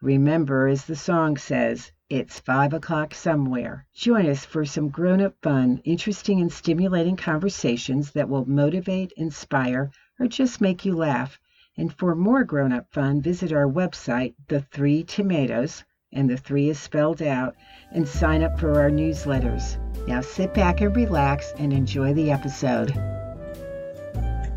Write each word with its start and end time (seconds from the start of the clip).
remember, 0.00 0.66
as 0.68 0.84
the 0.84 0.96
song 0.96 1.36
says, 1.36 1.92
it's 2.08 2.40
five 2.40 2.72
o'clock 2.72 3.14
somewhere. 3.14 3.86
Join 3.94 4.26
us 4.26 4.44
for 4.44 4.64
some 4.64 4.88
grown 4.88 5.20
up 5.20 5.34
fun, 5.42 5.80
interesting, 5.84 6.40
and 6.40 6.52
stimulating 6.52 7.16
conversations 7.16 8.10
that 8.12 8.28
will 8.28 8.48
motivate, 8.48 9.12
inspire, 9.16 9.90
or 10.18 10.26
just 10.26 10.60
make 10.60 10.84
you 10.84 10.96
laugh. 10.96 11.38
And 11.76 11.92
for 11.92 12.14
more 12.14 12.44
grown 12.44 12.72
up 12.72 12.92
fun, 12.92 13.22
visit 13.22 13.52
our 13.52 13.68
website, 13.68 14.34
The 14.48 14.60
Three 14.60 15.04
Tomatoes, 15.04 15.84
and 16.12 16.28
the 16.28 16.36
three 16.36 16.68
is 16.68 16.78
spelled 16.78 17.22
out, 17.22 17.54
and 17.92 18.06
sign 18.06 18.42
up 18.42 18.58
for 18.58 18.80
our 18.80 18.90
newsletters. 18.90 19.78
Now 20.08 20.20
sit 20.20 20.52
back 20.52 20.80
and 20.80 20.94
relax 20.94 21.52
and 21.58 21.72
enjoy 21.72 22.14
the 22.14 22.32
episode. 22.32 23.19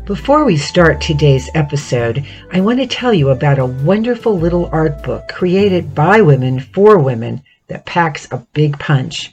Before 0.06 0.44
we 0.44 0.56
start 0.58 1.00
today's 1.00 1.48
episode, 1.54 2.26
I 2.52 2.60
want 2.60 2.78
to 2.78 2.86
tell 2.86 3.14
you 3.14 3.30
about 3.30 3.58
a 3.58 3.64
wonderful 3.64 4.38
little 4.38 4.68
art 4.70 5.02
book 5.02 5.28
created 5.28 5.94
by 5.94 6.20
women 6.20 6.60
for 6.60 6.98
women 6.98 7.42
that 7.68 7.86
packs 7.86 8.28
a 8.30 8.46
big 8.52 8.78
punch. 8.78 9.32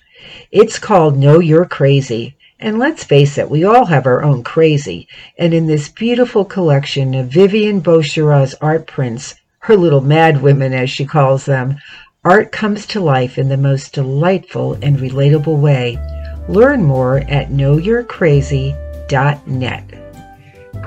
It's 0.50 0.80
called 0.80 1.18
Know 1.18 1.40
You're 1.40 1.66
Crazy. 1.66 2.38
And 2.58 2.80
let's 2.80 3.04
face 3.04 3.38
it, 3.38 3.50
we 3.50 3.66
all 3.66 3.88
have 3.88 4.06
our 4.06 4.24
own 4.24 4.44
crazy. 4.44 5.10
And 5.38 5.54
in 5.54 5.68
this 5.68 5.90
beautiful 5.90 6.46
collection 6.46 7.16
of 7.16 7.28
Vivian 7.28 7.82
Boucherot's 7.82 8.56
art 8.62 8.88
prints, 8.88 9.36
her 9.60 9.76
little 9.76 10.00
mad 10.00 10.42
women 10.42 10.74
as 10.74 10.90
she 10.90 11.06
calls 11.06 11.46
them, 11.46 11.80
art 12.24 12.54
comes 12.54 12.86
to 12.86 13.02
life 13.02 13.38
in 13.38 13.50
the 13.50 13.58
most 13.58 13.92
delightful 13.92 14.78
and 14.82 15.00
relatable 15.00 15.60
way. 15.60 16.00
Learn 16.48 16.82
more 16.82 17.18
at 17.18 17.50
knowyourcrazy.net. 17.50 19.91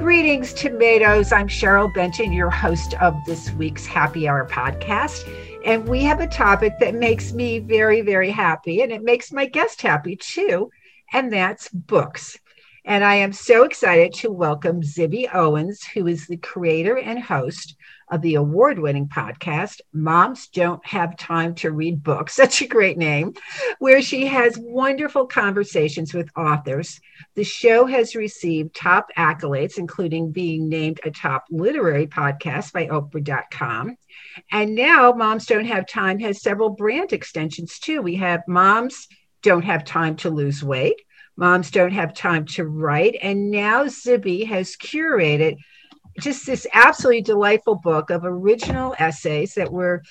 Greetings, 0.05 0.53
tomatoes. 0.53 1.33
I'm 1.33 1.49
Cheryl 1.49 1.93
Benton, 1.95 2.31
your 2.31 2.51
host 2.51 2.93
of 3.01 3.17
this 3.25 3.51
week's 3.53 3.87
Happy 3.87 4.29
Hour 4.29 4.47
podcast. 4.47 5.27
And 5.65 5.89
we 5.89 6.03
have 6.03 6.21
a 6.21 6.27
topic 6.27 6.75
that 6.81 6.95
makes 6.95 7.33
me 7.33 7.59
very, 7.59 8.03
very 8.03 8.31
happy, 8.31 8.83
and 8.83 8.93
it 8.93 9.03
makes 9.03 9.33
my 9.33 9.47
guest 9.47 9.81
happy 9.81 10.17
too, 10.17 10.71
and 11.15 11.33
that's 11.33 11.71
books. 11.71 12.39
And 12.85 13.03
I 13.03 13.15
am 13.15 13.33
so 13.33 13.65
excited 13.65 14.13
to 14.17 14.31
welcome 14.31 14.83
Zibby 14.83 15.35
Owens, 15.35 15.83
who 15.83 16.07
is 16.07 16.27
the 16.27 16.37
creator 16.37 16.99
and 16.99 17.19
host 17.19 17.75
of 18.09 18.23
the 18.23 18.35
award 18.35 18.79
winning 18.79 19.09
podcast, 19.09 19.81
Moms 19.93 20.49
Don't 20.49 20.85
Have 20.87 21.17
Time 21.17 21.55
to 21.57 21.71
Read 21.71 22.03
Books, 22.03 22.35
such 22.37 22.63
a 22.63 22.67
great 22.67 22.99
name, 22.99 23.35
where 23.79 24.03
she 24.03 24.27
has 24.27 24.59
wonderful 24.59 25.27
conversations 25.27 26.15
with 26.15 26.31
authors. 26.37 27.01
The 27.35 27.45
show 27.45 27.87
has 27.87 28.15
received 28.15 28.75
top 28.75 29.09
accolades, 29.17 29.79
including 29.79 30.33
being 30.33 30.69
named 30.69 31.01
a 31.05 31.11
top 31.11 31.45
literary 31.51 32.07
podcast 32.07 32.73
by 32.73 32.87
Oprah.com. 32.87 33.97
And 34.51 34.75
now 34.75 35.13
Moms 35.13 35.47
Don't 35.47 35.65
Have 35.65 35.87
Time 35.87 36.19
has 36.21 36.43
several 36.43 36.71
brand 36.71 37.13
extensions 37.13 37.79
too. 37.79 38.03
We 38.03 38.17
have 38.17 38.43
Moms 38.47 39.09
Don't 39.43 39.65
Have 39.65 39.85
Time 39.85 40.17
to 40.17 40.31
Lose 40.31 40.63
Weight. 40.63 41.01
Moms 41.37 41.71
don't 41.71 41.93
have 41.93 42.15
time 42.15 42.47
to 42.47 42.65
write. 42.65 43.17
And 43.21 43.51
now 43.51 43.85
Zibby 43.85 44.47
has 44.47 44.77
curated 44.77 45.57
just 46.21 46.47
this 46.47 46.67
absolutely 46.73 47.23
delightful 47.23 47.75
book 47.75 48.11
of 48.11 48.25
original 48.25 48.95
essays 48.99 49.55
that 49.55 49.73
were 49.73 50.03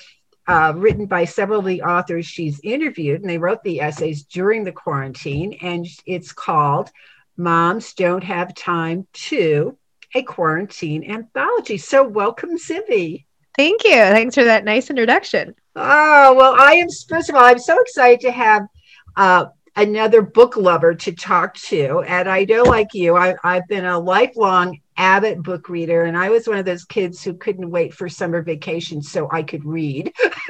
uh, 0.48 0.74
written 0.76 1.06
by 1.06 1.26
several 1.26 1.60
of 1.60 1.66
the 1.66 1.82
authors 1.82 2.26
she's 2.26 2.60
interviewed, 2.64 3.22
and 3.22 3.30
they 3.30 3.38
wrote 3.38 3.64
the 3.64 3.80
essays 3.80 4.24
during 4.24 4.64
the 4.64 4.72
quarantine. 4.72 5.58
And 5.62 5.86
it's 6.06 6.34
called 6.34 6.92
Moms 7.38 7.94
Don't 7.94 8.24
Have 8.24 8.54
Time 8.54 9.08
to 9.14 9.78
a 10.16 10.22
Quarantine 10.22 11.10
Anthology. 11.10 11.78
So, 11.78 12.04
welcome, 12.08 12.58
Zibby. 12.58 13.26
Thank 13.58 13.84
you. 13.84 13.92
Thanks 13.92 14.36
for 14.36 14.44
that 14.44 14.66
nice 14.66 14.90
introduction. 14.90 15.56
Oh, 15.76 16.34
well, 16.36 16.56
I 16.58 16.74
am, 16.74 16.88
first 17.08 17.30
of 17.30 17.36
all, 17.36 17.44
I'm 17.44 17.60
so 17.60 17.80
excited 17.80 18.20
to 18.22 18.32
have 18.32 18.68
uh, 19.16 19.46
another 19.76 20.22
book 20.22 20.58
lover 20.58 20.94
to 20.94 21.12
talk 21.12 21.56
to. 21.56 22.02
And 22.02 22.30
I 22.30 22.46
know, 22.46 22.64
like 22.64 22.94
you, 22.94 23.16
I, 23.16 23.36
I've 23.44 23.68
been 23.68 23.86
a 23.86 23.98
lifelong 23.98 24.80
avid 24.98 25.44
book 25.44 25.70
reader, 25.70 26.04
and 26.04 26.18
I 26.18 26.30
was 26.30 26.48
one 26.48 26.58
of 26.58 26.66
those 26.66 26.86
kids 26.86 27.24
who 27.24 27.34
couldn't 27.34 27.70
wait 27.70 27.94
for 27.94 28.08
summer 28.10 28.42
vacation 28.42 29.02
so 29.02 29.30
I 29.32 29.44
could 29.44 29.66
read. 29.66 30.14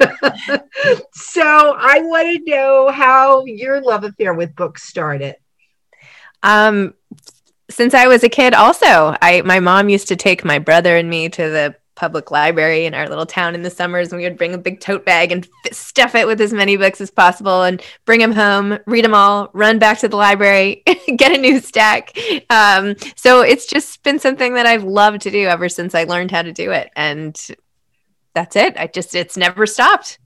so 1.12 1.76
I 1.78 2.00
want 2.00 2.44
to 2.44 2.50
know 2.50 2.90
how 2.90 3.44
your 3.44 3.80
love 3.80 4.04
affair 4.04 4.34
with 4.34 4.56
books 4.56 4.82
started. 4.82 5.36
Um, 6.42 6.94
since 7.70 7.94
I 7.94 8.06
was 8.06 8.22
a 8.22 8.28
kid, 8.28 8.54
also, 8.54 9.16
I 9.20 9.42
my 9.44 9.60
mom 9.60 9.88
used 9.88 10.08
to 10.08 10.16
take 10.16 10.44
my 10.44 10.58
brother 10.58 10.96
and 10.96 11.08
me 11.08 11.28
to 11.30 11.42
the 11.42 11.74
public 11.94 12.30
library 12.30 12.86
in 12.86 12.94
our 12.94 13.08
little 13.08 13.26
town 13.26 13.54
in 13.54 13.62
the 13.62 13.70
summers 13.70 14.12
and 14.12 14.18
we 14.18 14.28
would 14.28 14.38
bring 14.38 14.54
a 14.54 14.58
big 14.58 14.80
tote 14.80 15.04
bag 15.04 15.30
and 15.30 15.48
f- 15.64 15.72
stuff 15.72 16.14
it 16.14 16.26
with 16.26 16.40
as 16.40 16.52
many 16.52 16.76
books 16.76 17.00
as 17.00 17.10
possible 17.10 17.62
and 17.62 17.82
bring 18.04 18.20
them 18.20 18.32
home 18.32 18.78
read 18.86 19.04
them 19.04 19.14
all 19.14 19.50
run 19.52 19.78
back 19.78 19.98
to 19.98 20.08
the 20.08 20.16
library 20.16 20.82
get 21.16 21.32
a 21.32 21.38
new 21.38 21.60
stack 21.60 22.16
um, 22.50 22.94
so 23.16 23.42
it's 23.42 23.66
just 23.66 24.02
been 24.02 24.18
something 24.18 24.54
that 24.54 24.66
i've 24.66 24.84
loved 24.84 25.20
to 25.20 25.30
do 25.30 25.46
ever 25.46 25.68
since 25.68 25.94
i 25.94 26.04
learned 26.04 26.30
how 26.30 26.42
to 26.42 26.52
do 26.52 26.70
it 26.70 26.90
and 26.96 27.48
that's 28.34 28.56
it 28.56 28.76
i 28.78 28.86
just 28.86 29.14
it's 29.14 29.36
never 29.36 29.66
stopped 29.66 30.18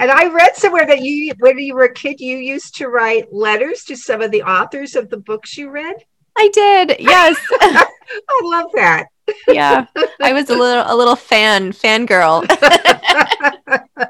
and 0.00 0.12
I 0.12 0.28
read 0.28 0.54
somewhere 0.54 0.86
that 0.86 1.00
you, 1.00 1.32
when 1.40 1.58
you 1.58 1.74
were 1.74 1.86
a 1.86 1.92
kid, 1.92 2.20
you 2.20 2.36
used 2.36 2.76
to 2.76 2.86
write 2.86 3.32
letters 3.32 3.82
to 3.86 3.96
some 3.96 4.22
of 4.22 4.30
the 4.30 4.44
authors 4.44 4.94
of 4.94 5.10
the 5.10 5.16
books 5.16 5.58
you 5.58 5.70
read. 5.70 5.96
I 6.36 6.48
did. 6.52 6.96
Yes. 7.00 7.36
I 7.60 8.40
love 8.44 8.70
that 8.74 9.06
yeah, 9.48 9.86
I 10.20 10.32
was 10.32 10.50
a 10.50 10.56
little 10.56 10.84
a 10.86 10.96
little 10.96 11.16
fan 11.16 11.72
fangirl. 11.72 12.46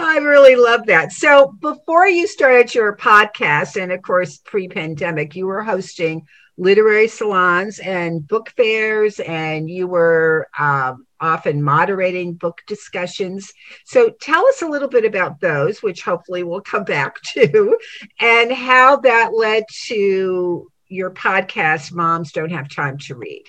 I 0.00 0.18
really 0.22 0.56
love 0.56 0.86
that. 0.86 1.12
So 1.12 1.52
before 1.60 2.08
you 2.08 2.26
started 2.26 2.74
your 2.74 2.96
podcast, 2.96 3.80
and 3.80 3.92
of 3.92 4.02
course 4.02 4.38
pre-pandemic, 4.38 5.36
you 5.36 5.46
were 5.46 5.62
hosting 5.62 6.26
literary 6.58 7.08
salons 7.08 7.78
and 7.78 8.26
book 8.26 8.50
fairs, 8.56 9.20
and 9.20 9.70
you 9.70 9.86
were 9.86 10.48
um, 10.58 11.06
often 11.20 11.62
moderating 11.62 12.34
book 12.34 12.60
discussions. 12.66 13.52
So 13.84 14.10
tell 14.20 14.46
us 14.46 14.62
a 14.62 14.66
little 14.66 14.88
bit 14.88 15.04
about 15.04 15.40
those, 15.40 15.82
which 15.82 16.02
hopefully 16.02 16.42
we'll 16.42 16.60
come 16.60 16.84
back 16.84 17.20
to, 17.34 17.78
and 18.20 18.52
how 18.52 18.96
that 18.98 19.34
led 19.34 19.64
to 19.86 20.70
your 20.88 21.10
podcast, 21.10 21.92
Moms 21.92 22.32
Don't 22.32 22.50
Have 22.50 22.68
Time 22.68 22.98
to 22.98 23.14
Read. 23.14 23.44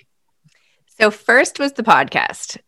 So 1.00 1.10
first 1.10 1.58
was 1.58 1.72
the 1.72 1.82
podcast. 1.82 2.58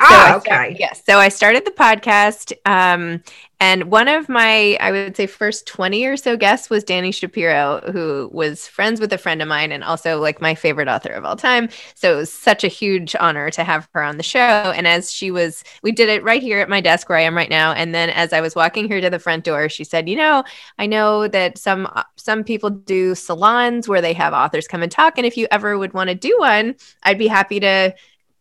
Ah, 0.00 0.40
so 0.42 0.52
okay. 0.52 0.76
yes. 0.78 1.02
So 1.04 1.18
I 1.18 1.28
started 1.28 1.64
the 1.64 1.70
podcast. 1.70 2.52
Um, 2.64 3.22
and 3.60 3.90
one 3.90 4.06
of 4.06 4.28
my, 4.28 4.78
I 4.80 4.92
would 4.92 5.16
say, 5.16 5.26
first 5.26 5.66
20 5.66 6.04
or 6.06 6.16
so 6.16 6.36
guests 6.36 6.70
was 6.70 6.84
Dani 6.84 7.12
Shapiro, 7.12 7.80
who 7.92 8.30
was 8.32 8.68
friends 8.68 9.00
with 9.00 9.12
a 9.12 9.18
friend 9.18 9.42
of 9.42 9.48
mine 9.48 9.72
and 9.72 9.82
also 9.82 10.20
like 10.20 10.40
my 10.40 10.54
favorite 10.54 10.86
author 10.86 11.10
of 11.10 11.24
all 11.24 11.34
time. 11.34 11.68
So 11.96 12.12
it 12.12 12.16
was 12.16 12.32
such 12.32 12.62
a 12.62 12.68
huge 12.68 13.16
honor 13.18 13.50
to 13.50 13.64
have 13.64 13.88
her 13.94 14.02
on 14.02 14.16
the 14.16 14.22
show. 14.22 14.38
And 14.38 14.86
as 14.86 15.12
she 15.12 15.32
was, 15.32 15.64
we 15.82 15.90
did 15.90 16.08
it 16.08 16.22
right 16.22 16.40
here 16.40 16.60
at 16.60 16.68
my 16.68 16.80
desk 16.80 17.08
where 17.08 17.18
I 17.18 17.22
am 17.22 17.36
right 17.36 17.50
now. 17.50 17.72
And 17.72 17.92
then 17.92 18.10
as 18.10 18.32
I 18.32 18.40
was 18.40 18.54
walking 18.54 18.86
here 18.86 19.00
to 19.00 19.10
the 19.10 19.18
front 19.18 19.42
door, 19.44 19.68
she 19.68 19.82
said, 19.82 20.08
You 20.08 20.16
know, 20.16 20.44
I 20.78 20.86
know 20.86 21.26
that 21.26 21.58
some, 21.58 21.88
some 22.16 22.44
people 22.44 22.70
do 22.70 23.16
salons 23.16 23.88
where 23.88 24.00
they 24.00 24.12
have 24.12 24.32
authors 24.34 24.68
come 24.68 24.84
and 24.84 24.92
talk. 24.92 25.18
And 25.18 25.26
if 25.26 25.36
you 25.36 25.48
ever 25.50 25.76
would 25.76 25.94
want 25.94 26.10
to 26.10 26.14
do 26.14 26.36
one, 26.38 26.76
I'd 27.02 27.18
be 27.18 27.26
happy 27.26 27.58
to 27.58 27.92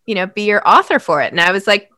you 0.07 0.15
know, 0.15 0.25
be 0.25 0.43
your 0.43 0.67
author 0.67 0.97
for 0.97 1.21
it. 1.21 1.31
And 1.31 1.39
I 1.39 1.51
was 1.51 1.67
like, 1.67 1.91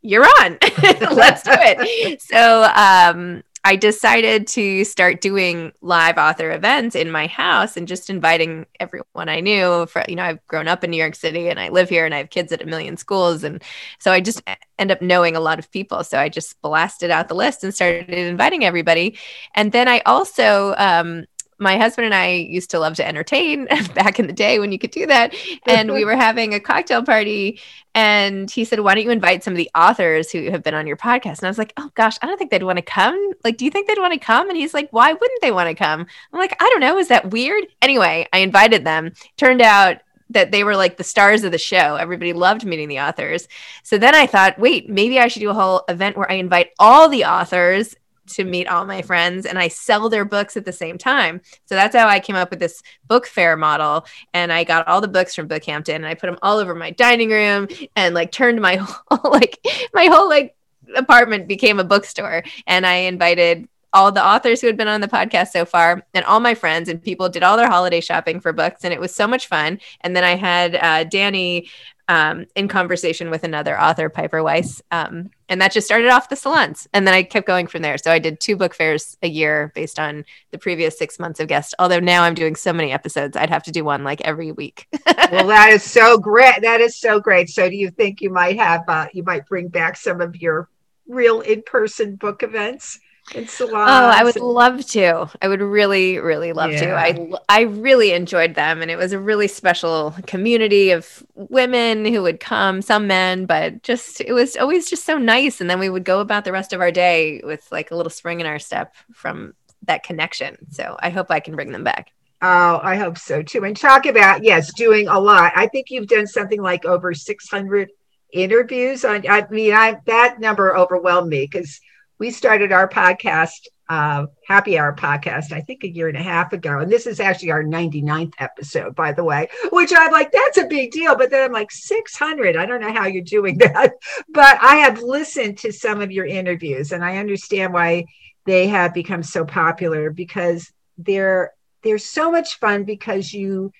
you're 0.00 0.24
on. 0.24 0.58
Let's 0.82 1.42
do 1.42 1.50
it. 1.52 2.22
So 2.22 2.62
um, 2.74 3.42
I 3.64 3.74
decided 3.74 4.46
to 4.48 4.84
start 4.84 5.20
doing 5.20 5.72
live 5.80 6.18
author 6.18 6.52
events 6.52 6.94
in 6.94 7.10
my 7.10 7.26
house 7.26 7.76
and 7.76 7.88
just 7.88 8.08
inviting 8.08 8.66
everyone 8.78 9.28
I 9.28 9.40
knew. 9.40 9.86
For 9.86 10.04
you 10.08 10.14
know, 10.14 10.22
I've 10.22 10.46
grown 10.46 10.68
up 10.68 10.84
in 10.84 10.90
New 10.90 10.96
York 10.96 11.16
City 11.16 11.48
and 11.48 11.58
I 11.58 11.68
live 11.70 11.88
here 11.88 12.04
and 12.04 12.14
I 12.14 12.18
have 12.18 12.30
kids 12.30 12.52
at 12.52 12.62
a 12.62 12.66
million 12.66 12.96
schools, 12.96 13.42
and 13.42 13.62
so 13.98 14.12
I 14.12 14.20
just 14.20 14.40
end 14.78 14.92
up 14.92 15.02
knowing 15.02 15.34
a 15.34 15.40
lot 15.40 15.58
of 15.58 15.70
people. 15.72 16.04
So 16.04 16.18
I 16.18 16.28
just 16.28 16.60
blasted 16.62 17.10
out 17.10 17.26
the 17.26 17.34
list 17.34 17.64
and 17.64 17.74
started 17.74 18.08
inviting 18.08 18.64
everybody. 18.64 19.18
And 19.54 19.72
then 19.72 19.88
I 19.88 20.00
also 20.06 20.74
um, 20.78 21.26
my 21.58 21.78
husband 21.78 22.04
and 22.04 22.14
I 22.14 22.32
used 22.32 22.70
to 22.70 22.78
love 22.78 22.96
to 22.96 23.06
entertain 23.06 23.64
back 23.94 24.18
in 24.18 24.26
the 24.26 24.32
day 24.32 24.58
when 24.58 24.72
you 24.72 24.78
could 24.78 24.90
do 24.90 25.06
that. 25.06 25.34
And 25.66 25.92
we 25.92 26.04
were 26.06 26.16
having 26.16 26.54
a 26.54 26.60
cocktail 26.60 27.02
party. 27.02 27.60
And 27.94 28.50
he 28.50 28.64
said, 28.64 28.80
Why 28.80 28.94
don't 28.94 29.04
you 29.04 29.10
invite 29.10 29.42
some 29.42 29.54
of 29.54 29.58
the 29.58 29.70
authors 29.74 30.30
who 30.30 30.50
have 30.50 30.62
been 30.62 30.74
on 30.74 30.86
your 30.86 30.96
podcast? 30.96 31.38
And 31.38 31.44
I 31.44 31.48
was 31.48 31.58
like, 31.58 31.72
Oh 31.76 31.90
gosh, 31.94 32.16
I 32.20 32.26
don't 32.26 32.36
think 32.36 32.50
they'd 32.50 32.62
want 32.62 32.76
to 32.76 32.82
come. 32.82 33.32
Like, 33.42 33.56
do 33.56 33.64
you 33.64 33.70
think 33.70 33.88
they'd 33.88 33.98
want 33.98 34.12
to 34.12 34.18
come? 34.18 34.48
And 34.48 34.56
he's 34.56 34.74
like, 34.74 34.88
Why 34.90 35.12
wouldn't 35.12 35.40
they 35.40 35.52
want 35.52 35.68
to 35.68 35.74
come? 35.74 36.06
I'm 36.32 36.38
like, 36.38 36.56
I 36.62 36.68
don't 36.68 36.80
know. 36.80 36.98
Is 36.98 37.08
that 37.08 37.30
weird? 37.30 37.66
Anyway, 37.80 38.28
I 38.32 38.38
invited 38.38 38.84
them. 38.84 39.12
Turned 39.36 39.62
out 39.62 39.98
that 40.30 40.50
they 40.50 40.64
were 40.64 40.76
like 40.76 40.96
the 40.96 41.04
stars 41.04 41.44
of 41.44 41.52
the 41.52 41.58
show. 41.58 41.96
Everybody 41.96 42.32
loved 42.32 42.64
meeting 42.64 42.88
the 42.88 43.00
authors. 43.00 43.48
So 43.82 43.96
then 43.96 44.14
I 44.14 44.26
thought, 44.26 44.58
wait, 44.58 44.88
maybe 44.88 45.18
I 45.18 45.28
should 45.28 45.40
do 45.40 45.50
a 45.50 45.54
whole 45.54 45.84
event 45.88 46.16
where 46.16 46.30
I 46.30 46.34
invite 46.34 46.70
all 46.78 47.08
the 47.08 47.24
authors 47.24 47.94
to 48.28 48.44
meet 48.44 48.66
all 48.66 48.84
my 48.84 49.02
friends 49.02 49.46
and 49.46 49.58
I 49.58 49.68
sell 49.68 50.08
their 50.08 50.24
books 50.24 50.56
at 50.56 50.64
the 50.64 50.72
same 50.72 50.98
time. 50.98 51.40
So 51.66 51.74
that's 51.74 51.94
how 51.94 52.08
I 52.08 52.20
came 52.20 52.36
up 52.36 52.50
with 52.50 52.58
this 52.58 52.82
book 53.06 53.26
fair 53.26 53.56
model. 53.56 54.06
And 54.34 54.52
I 54.52 54.64
got 54.64 54.86
all 54.88 55.00
the 55.00 55.08
books 55.08 55.34
from 55.34 55.48
Bookhampton 55.48 55.96
and 55.96 56.06
I 56.06 56.14
put 56.14 56.26
them 56.26 56.38
all 56.42 56.58
over 56.58 56.74
my 56.74 56.90
dining 56.90 57.30
room 57.30 57.68
and 57.94 58.14
like 58.14 58.32
turned 58.32 58.60
my 58.60 58.76
whole 59.10 59.30
like 59.30 59.58
my 59.92 60.06
whole 60.06 60.28
like 60.28 60.56
apartment 60.96 61.48
became 61.48 61.80
a 61.80 61.84
bookstore. 61.84 62.42
And 62.66 62.86
I 62.86 62.94
invited 62.94 63.68
all 63.92 64.12
the 64.12 64.24
authors 64.24 64.60
who 64.60 64.66
had 64.66 64.76
been 64.76 64.88
on 64.88 65.00
the 65.00 65.08
podcast 65.08 65.48
so 65.48 65.64
far 65.64 66.04
and 66.12 66.24
all 66.26 66.38
my 66.38 66.54
friends 66.54 66.88
and 66.88 67.02
people 67.02 67.30
did 67.30 67.42
all 67.42 67.56
their 67.56 67.70
holiday 67.70 68.00
shopping 68.00 68.40
for 68.40 68.52
books 68.52 68.84
and 68.84 68.92
it 68.92 69.00
was 69.00 69.14
so 69.14 69.26
much 69.26 69.46
fun 69.46 69.78
and 70.02 70.14
then 70.14 70.22
i 70.22 70.34
had 70.34 70.74
uh, 70.74 71.04
dani 71.04 71.66
um, 72.08 72.46
in 72.54 72.68
conversation 72.68 73.30
with 73.30 73.44
another 73.44 73.78
author, 73.80 74.08
Piper 74.08 74.42
Weiss. 74.42 74.80
Um, 74.90 75.30
and 75.48 75.60
that 75.60 75.72
just 75.72 75.86
started 75.86 76.08
off 76.08 76.28
the 76.28 76.36
salons. 76.36 76.86
And 76.92 77.06
then 77.06 77.14
I 77.14 77.22
kept 77.22 77.46
going 77.46 77.66
from 77.66 77.82
there. 77.82 77.98
So 77.98 78.10
I 78.10 78.18
did 78.18 78.40
two 78.40 78.56
book 78.56 78.74
fairs 78.74 79.16
a 79.22 79.28
year 79.28 79.72
based 79.74 79.98
on 79.98 80.24
the 80.50 80.58
previous 80.58 80.98
six 80.98 81.18
months 81.18 81.40
of 81.40 81.48
guests. 81.48 81.74
Although 81.78 82.00
now 82.00 82.22
I'm 82.22 82.34
doing 82.34 82.54
so 82.54 82.72
many 82.72 82.92
episodes, 82.92 83.36
I'd 83.36 83.50
have 83.50 83.64
to 83.64 83.72
do 83.72 83.84
one 83.84 84.04
like 84.04 84.20
every 84.22 84.52
week. 84.52 84.86
well, 85.32 85.48
that 85.48 85.70
is 85.70 85.82
so 85.82 86.18
great. 86.18 86.62
That 86.62 86.80
is 86.80 86.96
so 86.96 87.20
great. 87.20 87.48
So 87.48 87.68
do 87.68 87.76
you 87.76 87.90
think 87.90 88.20
you 88.20 88.30
might 88.30 88.58
have, 88.58 88.82
uh, 88.88 89.06
you 89.12 89.22
might 89.22 89.46
bring 89.46 89.68
back 89.68 89.96
some 89.96 90.20
of 90.20 90.36
your 90.36 90.68
real 91.08 91.40
in 91.40 91.62
person 91.62 92.16
book 92.16 92.42
events? 92.42 92.98
And 93.34 93.48
salons. 93.48 93.74
Oh, 93.74 94.10
I 94.14 94.22
would 94.24 94.36
love 94.36 94.86
to. 94.88 95.28
I 95.42 95.48
would 95.48 95.60
really, 95.60 96.18
really 96.18 96.52
love 96.52 96.72
yeah. 96.72 96.80
to. 96.80 96.94
I 96.94 97.32
I 97.48 97.60
really 97.62 98.12
enjoyed 98.12 98.54
them, 98.54 98.82
and 98.82 98.90
it 98.90 98.96
was 98.96 99.12
a 99.12 99.18
really 99.18 99.48
special 99.48 100.14
community 100.26 100.90
of 100.90 101.24
women 101.34 102.04
who 102.04 102.22
would 102.22 102.40
come, 102.40 102.82
some 102.82 103.06
men, 103.06 103.46
but 103.46 103.82
just 103.82 104.20
it 104.20 104.32
was 104.32 104.56
always 104.56 104.88
just 104.88 105.04
so 105.04 105.18
nice. 105.18 105.60
And 105.60 105.68
then 105.68 105.78
we 105.78 105.88
would 105.88 106.04
go 106.04 106.20
about 106.20 106.44
the 106.44 106.52
rest 106.52 106.72
of 106.72 106.80
our 106.80 106.92
day 106.92 107.40
with 107.44 107.66
like 107.72 107.90
a 107.90 107.96
little 107.96 108.10
spring 108.10 108.40
in 108.40 108.46
our 108.46 108.58
step 108.58 108.94
from 109.12 109.54
that 109.82 110.02
connection. 110.02 110.56
So 110.70 110.96
I 111.00 111.10
hope 111.10 111.30
I 111.30 111.40
can 111.40 111.56
bring 111.56 111.72
them 111.72 111.84
back. 111.84 112.12
Oh, 112.42 112.80
I 112.82 112.96
hope 112.96 113.18
so 113.18 113.42
too. 113.42 113.64
And 113.64 113.76
talk 113.76 114.06
about 114.06 114.44
yes, 114.44 114.72
doing 114.74 115.08
a 115.08 115.18
lot. 115.18 115.52
I 115.56 115.66
think 115.66 115.90
you've 115.90 116.08
done 116.08 116.26
something 116.26 116.62
like 116.62 116.84
over 116.84 117.14
six 117.14 117.48
hundred 117.48 117.90
interviews. 118.32 119.04
On 119.04 119.26
I 119.28 119.46
mean, 119.50 119.72
I 119.72 119.98
that 120.06 120.38
number 120.38 120.76
overwhelmed 120.76 121.30
me 121.30 121.48
because 121.50 121.80
we 122.18 122.30
started 122.30 122.72
our 122.72 122.88
podcast, 122.88 123.66
uh, 123.88 124.26
Happy 124.46 124.78
Hour 124.78 124.94
podcast, 124.94 125.52
I 125.52 125.60
think 125.60 125.84
a 125.84 125.88
year 125.88 126.08
and 126.08 126.16
a 126.16 126.22
half 126.22 126.52
ago. 126.52 126.78
And 126.78 126.90
this 126.90 127.06
is 127.06 127.20
actually 127.20 127.50
our 127.50 127.62
99th 127.62 128.32
episode, 128.38 128.94
by 128.94 129.12
the 129.12 129.24
way, 129.24 129.48
which 129.70 129.92
I'm 129.96 130.10
like, 130.10 130.32
that's 130.32 130.58
a 130.58 130.66
big 130.66 130.90
deal. 130.92 131.16
But 131.16 131.30
then 131.30 131.44
I'm 131.44 131.52
like, 131.52 131.70
600. 131.70 132.56
I 132.56 132.66
don't 132.66 132.80
know 132.80 132.92
how 132.92 133.06
you're 133.06 133.22
doing 133.22 133.58
that. 133.58 133.92
But 134.28 134.58
I 134.60 134.76
have 134.76 135.02
listened 135.02 135.58
to 135.58 135.72
some 135.72 136.00
of 136.00 136.10
your 136.10 136.26
interviews 136.26 136.92
and 136.92 137.04
I 137.04 137.18
understand 137.18 137.72
why 137.72 138.06
they 138.44 138.68
have 138.68 138.94
become 138.94 139.22
so 139.22 139.44
popular 139.44 140.10
because 140.10 140.70
they're 140.98 141.52
they're 141.82 141.98
so 141.98 142.30
much 142.30 142.58
fun 142.58 142.84
because 142.84 143.32
you 143.32 143.70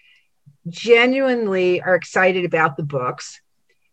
genuinely 0.69 1.81
are 1.81 1.95
excited 1.95 2.45
about 2.45 2.77
the 2.77 2.83
books 2.83 3.41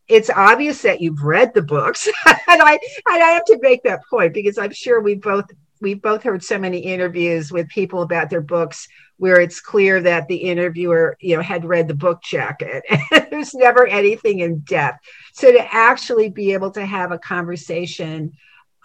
it's 0.08 0.30
obvious 0.30 0.82
that 0.82 1.02
you've 1.02 1.24
read 1.24 1.54
the 1.54 1.62
books 1.62 2.08
and 2.28 2.62
i 2.62 2.74
and 3.08 3.24
i 3.24 3.30
have 3.30 3.46
to 3.46 3.58
make 3.62 3.84
that 3.84 4.02
point 4.10 4.34
because 4.34 4.58
i'm 4.58 4.74
sure 4.74 5.02
we 5.02 5.16
both 5.16 5.46
we've 5.84 6.02
both 6.02 6.24
heard 6.24 6.44
so 6.44 6.58
many 6.58 6.80
interviews 6.80 7.52
with 7.52 7.68
people 7.70 8.02
about 8.02 8.30
their 8.30 8.42
books 8.42 8.88
where 9.18 9.40
it's 9.40 9.60
clear 9.60 10.02
that 10.02 10.28
the 10.28 10.36
interviewer 10.36 11.16
you 11.20 11.36
know 11.36 11.42
had 11.42 11.66
read 11.66 11.88
the 11.88 11.94
book 11.94 12.24
jacket. 12.24 12.84
There's 13.30 13.54
never 13.54 13.86
anything 13.86 14.40
in 14.40 14.60
depth. 14.62 15.00
So 15.34 15.52
to 15.52 15.74
actually 15.74 16.30
be 16.30 16.54
able 16.54 16.72
to 16.72 16.86
have 16.86 17.12
a 17.12 17.20
conversation 17.20 18.32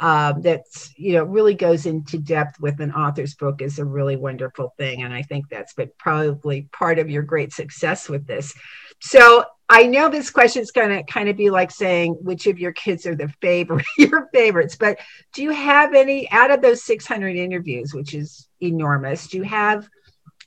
um, 0.01 0.43
that's 0.43 0.93
you 0.97 1.15
know 1.15 1.25
really 1.25 1.55
goes 1.55 1.87
into 1.87 2.19
depth 2.19 2.61
with 2.61 2.81
an 2.81 2.93
author's 2.93 3.35
book 3.35 3.63
is 3.63 3.79
a 3.79 3.85
really 3.85 4.15
wonderful 4.15 4.73
thing 4.79 5.03
and 5.03 5.13
i 5.13 5.23
think 5.23 5.49
that's 5.49 5.73
been 5.73 5.91
probably 5.99 6.69
part 6.73 7.01
of 7.01 7.11
your 7.11 7.23
great 7.23 7.53
success 7.53 8.09
with 8.09 8.27
this. 8.27 8.55
So 9.01 9.45
I 9.69 9.83
know 9.83 10.09
this 10.09 10.31
question 10.31 10.63
is 10.63 10.71
going 10.71 10.89
to 10.89 11.03
kind 11.03 11.29
of 11.29 11.37
be 11.37 11.51
like 11.51 11.71
saying 11.71 12.13
which 12.23 12.47
of 12.47 12.59
your 12.59 12.73
kids 12.73 13.07
are 13.07 13.15
the 13.15 13.29
favorite, 13.43 13.85
your 13.99 14.29
favorites, 14.33 14.77
but 14.77 14.99
do 15.35 15.43
you 15.43 15.51
have 15.51 15.95
any 15.95 16.31
out 16.31 16.51
of 16.51 16.63
those 16.63 16.83
600 16.85 17.37
interviews, 17.37 17.93
which 17.93 18.15
is 18.15 18.49
enormous? 18.61 19.29
Do 19.29 19.37
you 19.37 19.43
have 19.43 19.89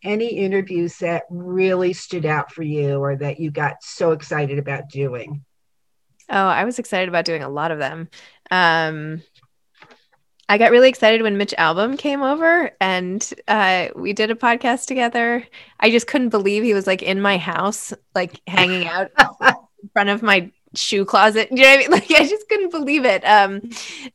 any 0.04 0.28
interviews 0.28 0.98
that 0.98 1.24
really 1.30 1.94
stood 1.94 2.26
out 2.26 2.52
for 2.52 2.64
you 2.64 2.96
or 2.96 3.16
that 3.18 3.40
you 3.40 3.52
got 3.52 3.84
so 3.84 4.12
excited 4.12 4.58
about 4.58 4.90
doing? 4.90 5.46
Oh, 6.30 6.48
I 6.48 6.64
was 6.64 6.80
excited 6.80 7.10
about 7.10 7.26
doing 7.26 7.44
a 7.44 7.50
lot 7.50 7.72
of 7.72 7.78
them. 7.78 8.10
Um, 8.50 9.22
I 10.52 10.58
got 10.58 10.72
really 10.72 10.90
excited 10.90 11.22
when 11.22 11.38
Mitch 11.38 11.54
Albom 11.58 11.98
came 11.98 12.22
over 12.22 12.72
and 12.82 13.26
uh, 13.48 13.88
we 13.96 14.12
did 14.12 14.32
a 14.32 14.36
podcast 14.36 14.86
together. 14.86 15.48
I 15.80 15.90
just 15.90 16.08
couldn't 16.08 16.28
believe 16.28 16.62
he 16.62 16.74
was 16.74 16.86
like 16.86 17.02
in 17.02 17.22
my 17.22 17.38
house, 17.38 17.94
like 18.14 18.42
hanging 18.48 18.86
out 18.86 19.12
in 19.42 19.90
front 19.94 20.10
of 20.10 20.22
my 20.22 20.52
shoe 20.76 21.06
closet. 21.06 21.50
You 21.52 21.64
know 21.64 21.70
what 21.70 21.74
I 21.74 21.78
mean? 21.78 21.92
Like 21.92 22.12
I 22.12 22.26
just 22.28 22.48
couldn't 22.48 22.72
believe 22.72 23.06
it. 23.06 23.24
Um, 23.26 23.62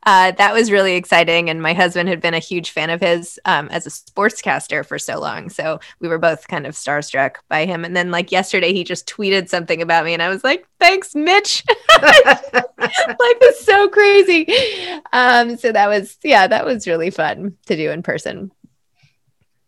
uh, 0.03 0.31
that 0.31 0.53
was 0.53 0.71
really 0.71 0.95
exciting. 0.95 1.49
And 1.49 1.61
my 1.61 1.73
husband 1.73 2.09
had 2.09 2.21
been 2.21 2.33
a 2.33 2.39
huge 2.39 2.71
fan 2.71 2.89
of 2.89 3.01
his 3.01 3.39
um, 3.45 3.69
as 3.69 3.85
a 3.85 3.89
sportscaster 3.89 4.85
for 4.85 4.97
so 4.97 5.19
long. 5.19 5.49
So 5.49 5.79
we 5.99 6.07
were 6.07 6.17
both 6.17 6.47
kind 6.47 6.65
of 6.65 6.73
starstruck 6.73 7.35
by 7.49 7.65
him. 7.65 7.85
And 7.85 7.95
then 7.95 8.11
like 8.11 8.31
yesterday, 8.31 8.73
he 8.73 8.83
just 8.83 9.07
tweeted 9.07 9.47
something 9.49 9.81
about 9.81 10.05
me, 10.05 10.13
and 10.13 10.23
I 10.23 10.29
was 10.29 10.43
like, 10.43 10.67
"Thanks, 10.79 11.13
Mitch." 11.15 11.63
Life 12.01 13.41
is 13.43 13.59
so 13.59 13.87
crazy. 13.89 14.47
Um, 15.13 15.57
so 15.57 15.71
that 15.71 15.87
was 15.87 16.17
yeah, 16.23 16.47
that 16.47 16.65
was 16.65 16.87
really 16.87 17.09
fun 17.09 17.55
to 17.67 17.75
do 17.75 17.91
in 17.91 18.03
person 18.03 18.51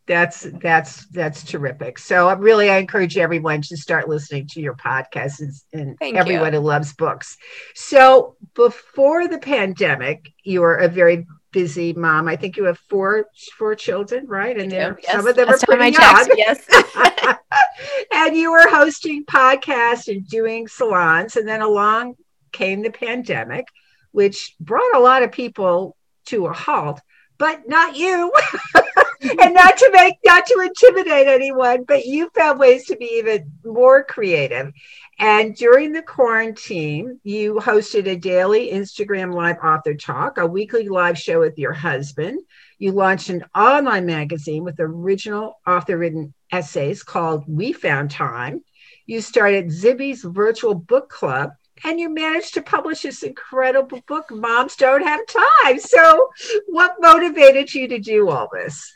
that's 0.10 0.48
that's 0.60 1.06
that's 1.06 1.44
terrific. 1.44 2.00
So 2.00 2.30
uh, 2.30 2.36
really 2.36 2.72
i 2.72 2.78
encourage 2.78 3.16
everyone 3.16 3.62
to 3.62 3.78
start 3.78 4.10
listening 4.10 4.48
to 4.48 4.60
your 4.60 4.74
podcast 4.74 5.40
and, 5.40 5.96
and 6.02 6.18
everyone 6.18 6.52
you. 6.52 6.60
who 6.60 6.66
loves 6.66 6.94
books. 6.94 7.38
So 7.76 8.36
before 8.56 9.28
the 9.28 9.38
pandemic 9.38 10.34
you 10.44 10.62
were 10.62 10.78
a 10.78 10.88
very 10.88 11.28
busy 11.52 11.94
mom. 11.94 12.28
I 12.28 12.36
think 12.36 12.58
you 12.58 12.64
have 12.64 12.80
four 12.80 13.28
four 13.56 13.76
children 13.76 14.26
right? 14.26 14.60
And 14.60 14.72
yes. 14.72 14.96
some 15.12 15.28
of 15.28 15.36
them 15.36 15.48
Last 15.48 15.64
are 15.64 15.78
pretty 15.78 15.96
young. 15.96 16.28
yes. 16.36 16.66
And 18.12 18.36
you 18.36 18.52
were 18.52 18.68
hosting 18.68 19.24
podcasts 19.26 20.08
and 20.08 20.28
doing 20.28 20.68
salons 20.68 21.36
and 21.36 21.48
then 21.48 21.62
along 21.62 22.16
came 22.52 22.81
the 22.81 22.90
pandemic 22.90 23.68
which 24.12 24.56
brought 24.60 24.95
a 24.95 25.00
lot 25.00 25.22
of 25.22 25.31
people 25.31 25.95
to 26.26 26.48
a 26.48 26.54
halt 26.54 27.00
but 27.38 27.69
not 27.69 27.95
you 27.95 28.33
and 29.21 29.54
not 29.54 29.78
to 29.78 29.90
make 29.94 30.16
not 30.23 30.45
to 30.45 30.59
intimidate 30.59 31.28
anyone 31.28 31.83
but 31.83 32.06
you 32.06 32.30
found 32.35 32.59
ways 32.59 32.85
to 32.85 32.95
be 32.95 33.06
even 33.18 33.52
more 33.64 34.04
creative. 34.04 34.71
And 35.18 35.56
during 35.56 35.92
the 35.92 36.02
quarantine 36.02 37.19
you 37.23 37.56
hosted 37.56 38.07
a 38.07 38.16
daily 38.16 38.71
instagram 38.71 39.33
live 39.33 39.57
author 39.64 39.94
talk 39.94 40.38
a 40.38 40.47
weekly 40.47 40.88
live 40.88 41.18
show 41.18 41.40
with 41.40 41.57
your 41.57 41.73
husband. 41.73 42.40
You 42.78 42.94
launched 42.94 43.30
an 43.30 43.44
online 43.56 44.06
magazine 44.06 44.64
with 44.64 44.80
original 44.80 45.59
author 45.68 45.97
written 45.97 46.33
essays 46.52 47.04
called 47.04 47.44
we 47.47 47.73
found 47.73 48.11
time. 48.11 48.64
You 49.06 49.21
started 49.21 49.68
zibby's 49.68 50.23
virtual 50.23 50.76
book 50.76 51.09
club 51.09 51.52
and 51.83 52.00
you 52.00 52.09
managed 52.09 52.54
to 52.56 52.62
publish 52.62 53.02
this 53.02 53.24
incredible 53.24 54.02
book 54.07 54.31
moms 54.31 54.76
don't 54.76 55.04
have 55.04 55.21
time. 55.28 55.80
So 55.80 56.30
what 56.68 56.95
motivated 57.00 57.74
you 57.74 57.88
to 57.88 58.00
do 58.00 58.30
all 58.30 58.50
this? 58.52 58.95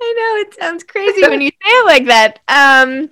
I 0.00 0.14
know 0.16 0.40
it 0.42 0.54
sounds 0.54 0.84
crazy 0.84 1.22
when 1.22 1.40
you 1.40 1.50
say 1.50 1.70
it 1.70 1.86
like 1.86 2.06
that. 2.06 2.40
Um 2.48 3.10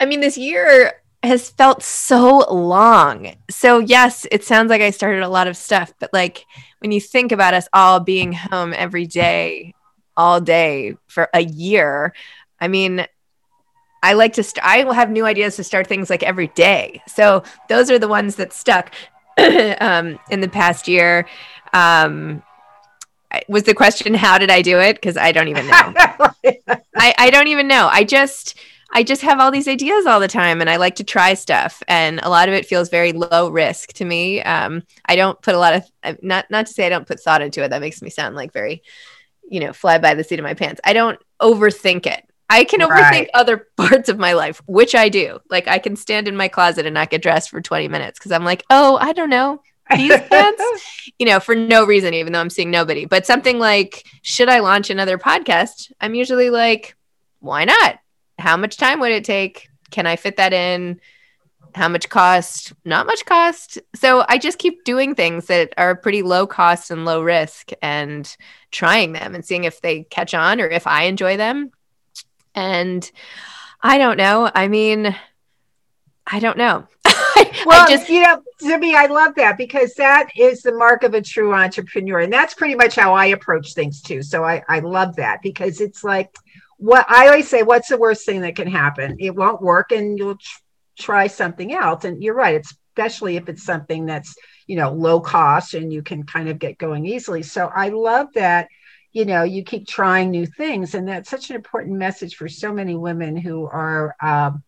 i 0.00 0.06
mean 0.06 0.20
this 0.20 0.38
year 0.38 1.00
has 1.22 1.50
felt 1.50 1.82
so 1.82 2.38
long. 2.52 3.34
So 3.50 3.80
yes 3.80 4.26
it 4.30 4.44
sounds 4.44 4.70
like 4.70 4.80
i 4.80 4.90
started 4.90 5.22
a 5.22 5.28
lot 5.28 5.48
of 5.48 5.56
stuff 5.56 5.92
but 5.98 6.12
like 6.12 6.44
when 6.80 6.92
you 6.92 7.00
think 7.00 7.32
about 7.32 7.54
us 7.54 7.68
all 7.72 8.00
being 8.00 8.32
home 8.32 8.72
every 8.76 9.06
day 9.06 9.74
all 10.16 10.40
day 10.40 10.96
for 11.06 11.28
a 11.32 11.40
year 11.40 12.12
i 12.60 12.68
mean 12.68 13.06
I 14.02 14.12
like 14.12 14.34
to, 14.34 14.42
st- 14.42 14.64
I 14.64 14.84
will 14.84 14.92
have 14.92 15.10
new 15.10 15.26
ideas 15.26 15.56
to 15.56 15.64
start 15.64 15.86
things 15.86 16.10
like 16.10 16.22
every 16.22 16.48
day. 16.48 17.02
So 17.06 17.42
those 17.68 17.90
are 17.90 17.98
the 17.98 18.08
ones 18.08 18.36
that 18.36 18.52
stuck 18.52 18.92
um, 19.38 20.18
in 20.30 20.40
the 20.40 20.48
past 20.48 20.88
year. 20.88 21.26
Um, 21.72 22.42
was 23.48 23.64
the 23.64 23.74
question, 23.74 24.14
how 24.14 24.38
did 24.38 24.50
I 24.50 24.62
do 24.62 24.78
it? 24.78 24.94
Because 24.94 25.16
I 25.16 25.32
don't 25.32 25.48
even 25.48 25.66
know. 25.66 25.92
I, 26.96 27.14
I 27.18 27.30
don't 27.30 27.48
even 27.48 27.68
know. 27.68 27.88
I 27.90 28.04
just, 28.04 28.58
I 28.92 29.02
just 29.02 29.20
have 29.22 29.38
all 29.38 29.50
these 29.50 29.68
ideas 29.68 30.06
all 30.06 30.18
the 30.18 30.28
time 30.28 30.60
and 30.60 30.70
I 30.70 30.76
like 30.76 30.96
to 30.96 31.04
try 31.04 31.34
stuff. 31.34 31.82
And 31.88 32.20
a 32.22 32.30
lot 32.30 32.48
of 32.48 32.54
it 32.54 32.66
feels 32.66 32.88
very 32.88 33.12
low 33.12 33.50
risk 33.50 33.92
to 33.94 34.04
me. 34.04 34.40
Um, 34.42 34.82
I 35.04 35.16
don't 35.16 35.40
put 35.42 35.54
a 35.54 35.58
lot 35.58 35.74
of, 35.74 36.22
not, 36.22 36.50
not 36.50 36.66
to 36.66 36.72
say 36.72 36.86
I 36.86 36.88
don't 36.88 37.06
put 37.06 37.20
thought 37.20 37.42
into 37.42 37.62
it. 37.62 37.68
That 37.68 37.82
makes 37.82 38.00
me 38.00 38.08
sound 38.08 38.34
like 38.34 38.52
very, 38.52 38.82
you 39.48 39.60
know, 39.60 39.72
fly 39.74 39.98
by 39.98 40.14
the 40.14 40.24
seat 40.24 40.38
of 40.38 40.44
my 40.44 40.54
pants. 40.54 40.80
I 40.84 40.94
don't 40.94 41.20
overthink 41.40 42.06
it 42.06 42.24
I 42.50 42.64
can 42.64 42.80
overthink 42.80 43.10
right. 43.10 43.30
other 43.34 43.68
parts 43.76 44.08
of 44.08 44.18
my 44.18 44.32
life, 44.32 44.62
which 44.66 44.94
I 44.94 45.08
do. 45.08 45.40
Like 45.50 45.68
I 45.68 45.78
can 45.78 45.96
stand 45.96 46.28
in 46.28 46.36
my 46.36 46.48
closet 46.48 46.86
and 46.86 46.94
not 46.94 47.10
get 47.10 47.22
dressed 47.22 47.50
for 47.50 47.60
20 47.60 47.88
minutes 47.88 48.18
because 48.18 48.32
I'm 48.32 48.44
like, 48.44 48.64
oh, 48.70 48.96
I 48.96 49.12
don't 49.12 49.30
know. 49.30 49.62
These 49.94 50.20
pants, 50.30 51.10
you 51.18 51.26
know, 51.26 51.40
for 51.40 51.54
no 51.54 51.84
reason, 51.84 52.14
even 52.14 52.32
though 52.32 52.40
I'm 52.40 52.50
seeing 52.50 52.70
nobody. 52.70 53.04
But 53.04 53.26
something 53.26 53.58
like, 53.58 54.04
should 54.22 54.48
I 54.48 54.60
launch 54.60 54.90
another 54.90 55.18
podcast? 55.18 55.92
I'm 56.00 56.14
usually 56.14 56.50
like, 56.50 56.96
why 57.40 57.64
not? 57.64 57.98
How 58.38 58.56
much 58.56 58.76
time 58.76 59.00
would 59.00 59.12
it 59.12 59.24
take? 59.24 59.68
Can 59.90 60.06
I 60.06 60.16
fit 60.16 60.36
that 60.36 60.52
in? 60.52 61.00
How 61.74 61.88
much 61.88 62.08
cost? 62.08 62.72
Not 62.84 63.06
much 63.06 63.24
cost. 63.24 63.78
So 63.94 64.24
I 64.28 64.38
just 64.38 64.58
keep 64.58 64.84
doing 64.84 65.14
things 65.14 65.46
that 65.46 65.74
are 65.76 65.94
pretty 65.94 66.22
low 66.22 66.46
cost 66.46 66.90
and 66.90 67.04
low 67.04 67.22
risk 67.22 67.70
and 67.82 68.36
trying 68.70 69.12
them 69.12 69.34
and 69.34 69.44
seeing 69.44 69.64
if 69.64 69.80
they 69.80 70.04
catch 70.04 70.34
on 70.34 70.60
or 70.60 70.66
if 70.66 70.86
I 70.86 71.04
enjoy 71.04 71.36
them 71.36 71.72
and 72.58 73.10
I 73.80 73.98
don't 73.98 74.16
know. 74.16 74.50
I 74.52 74.68
mean, 74.68 75.14
I 76.26 76.40
don't 76.40 76.58
know. 76.58 76.86
well, 77.64 77.88
just, 77.88 78.08
you 78.08 78.22
know, 78.22 78.42
to 78.60 78.78
me, 78.78 78.94
I 78.94 79.06
love 79.06 79.34
that 79.36 79.56
because 79.56 79.94
that 79.94 80.28
is 80.36 80.62
the 80.62 80.74
mark 80.74 81.04
of 81.04 81.14
a 81.14 81.22
true 81.22 81.54
entrepreneur. 81.54 82.20
And 82.20 82.32
that's 82.32 82.54
pretty 82.54 82.74
much 82.74 82.96
how 82.96 83.14
I 83.14 83.26
approach 83.26 83.74
things 83.74 84.02
too. 84.02 84.22
So 84.22 84.44
I, 84.44 84.62
I 84.68 84.80
love 84.80 85.16
that 85.16 85.40
because 85.42 85.80
it's 85.80 86.02
like 86.02 86.34
what 86.78 87.06
I 87.08 87.28
always 87.28 87.48
say, 87.48 87.62
what's 87.62 87.88
the 87.88 87.96
worst 87.96 88.26
thing 88.26 88.40
that 88.40 88.56
can 88.56 88.68
happen? 88.68 89.16
It 89.20 89.34
won't 89.34 89.62
work 89.62 89.92
and 89.92 90.18
you'll 90.18 90.36
tr- 90.36 90.60
try 90.98 91.26
something 91.28 91.72
else. 91.72 92.04
And 92.04 92.22
you're 92.22 92.34
right, 92.34 92.60
especially 92.60 93.36
if 93.36 93.48
it's 93.48 93.64
something 93.64 94.06
that's, 94.06 94.34
you 94.66 94.76
know, 94.76 94.92
low 94.92 95.20
cost 95.20 95.74
and 95.74 95.92
you 95.92 96.02
can 96.02 96.24
kind 96.24 96.48
of 96.48 96.58
get 96.58 96.78
going 96.78 97.06
easily. 97.06 97.42
So 97.42 97.70
I 97.72 97.90
love 97.90 98.26
that 98.34 98.68
you 99.18 99.24
know 99.24 99.42
you 99.42 99.64
keep 99.64 99.84
trying 99.84 100.30
new 100.30 100.46
things 100.46 100.94
and 100.94 101.08
that's 101.08 101.28
such 101.28 101.50
an 101.50 101.56
important 101.56 101.96
message 101.96 102.36
for 102.36 102.48
so 102.48 102.72
many 102.72 102.94
women 102.94 103.36
who 103.36 103.66
are 103.66 104.14
um, 104.22 104.62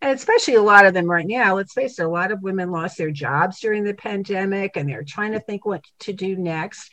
and 0.00 0.16
especially 0.16 0.54
a 0.54 0.62
lot 0.62 0.86
of 0.86 0.94
them 0.94 1.04
right 1.04 1.26
now. 1.26 1.56
Let's 1.56 1.74
face 1.74 1.98
it 1.98 2.04
a 2.04 2.08
lot 2.08 2.32
of 2.32 2.40
women 2.40 2.70
lost 2.70 2.96
their 2.96 3.10
jobs 3.10 3.60
during 3.60 3.84
the 3.84 3.92
pandemic 3.92 4.78
and 4.78 4.88
they're 4.88 5.04
trying 5.04 5.32
to 5.32 5.40
think 5.40 5.66
what 5.66 5.84
to 6.00 6.14
do 6.14 6.34
next. 6.34 6.90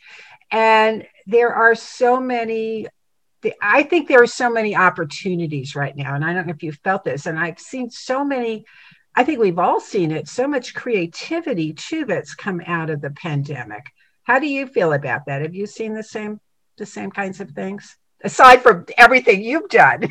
And 0.50 1.06
there 1.26 1.54
are 1.54 1.74
so 1.74 2.20
many 2.20 2.86
i 3.62 3.84
think 3.84 4.08
there 4.08 4.22
are 4.22 4.26
so 4.26 4.50
many 4.50 4.74
opportunities 4.74 5.76
right 5.76 5.96
now 5.96 6.16
and 6.16 6.24
i 6.24 6.34
don't 6.34 6.48
know 6.48 6.52
if 6.52 6.64
you 6.64 6.72
felt 6.72 7.04
this 7.04 7.26
and 7.26 7.38
i've 7.38 7.60
seen 7.60 7.88
so 7.88 8.24
many 8.24 8.64
i 9.14 9.22
think 9.22 9.38
we've 9.38 9.60
all 9.60 9.78
seen 9.78 10.10
it 10.10 10.26
so 10.26 10.48
much 10.48 10.74
creativity 10.74 11.72
too 11.72 12.04
that's 12.04 12.34
come 12.34 12.60
out 12.66 12.90
of 12.90 13.00
the 13.00 13.12
pandemic. 13.12 13.84
How 14.24 14.38
do 14.40 14.46
you 14.46 14.66
feel 14.66 14.92
about 14.92 15.24
that? 15.26 15.40
Have 15.40 15.54
you 15.54 15.66
seen 15.66 15.94
the 15.94 16.02
same 16.02 16.40
the 16.78 16.86
same 16.86 17.10
kinds 17.10 17.40
of 17.40 17.50
things? 17.50 17.96
Aside 18.24 18.62
from 18.62 18.84
everything 18.96 19.44
you've 19.44 19.68
done, 19.68 20.08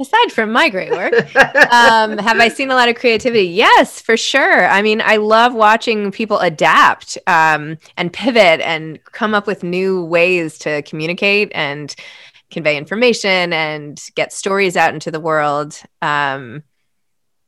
aside 0.00 0.32
from 0.32 0.50
my 0.50 0.68
great 0.68 0.90
work, 0.90 1.12
um, 1.72 2.18
have 2.18 2.40
I 2.40 2.48
seen 2.48 2.72
a 2.72 2.74
lot 2.74 2.88
of 2.88 2.96
creativity? 2.96 3.46
Yes, 3.46 4.00
for 4.00 4.16
sure. 4.16 4.66
I 4.66 4.82
mean, 4.82 5.00
I 5.00 5.16
love 5.16 5.54
watching 5.54 6.10
people 6.10 6.40
adapt 6.40 7.16
um, 7.28 7.78
and 7.96 8.12
pivot 8.12 8.60
and 8.60 8.98
come 9.04 9.34
up 9.34 9.46
with 9.46 9.62
new 9.62 10.04
ways 10.04 10.58
to 10.58 10.82
communicate 10.82 11.52
and 11.54 11.94
convey 12.50 12.76
information 12.76 13.52
and 13.52 14.00
get 14.16 14.32
stories 14.32 14.76
out 14.76 14.92
into 14.92 15.12
the 15.12 15.20
world. 15.20 15.80
Um, 16.02 16.64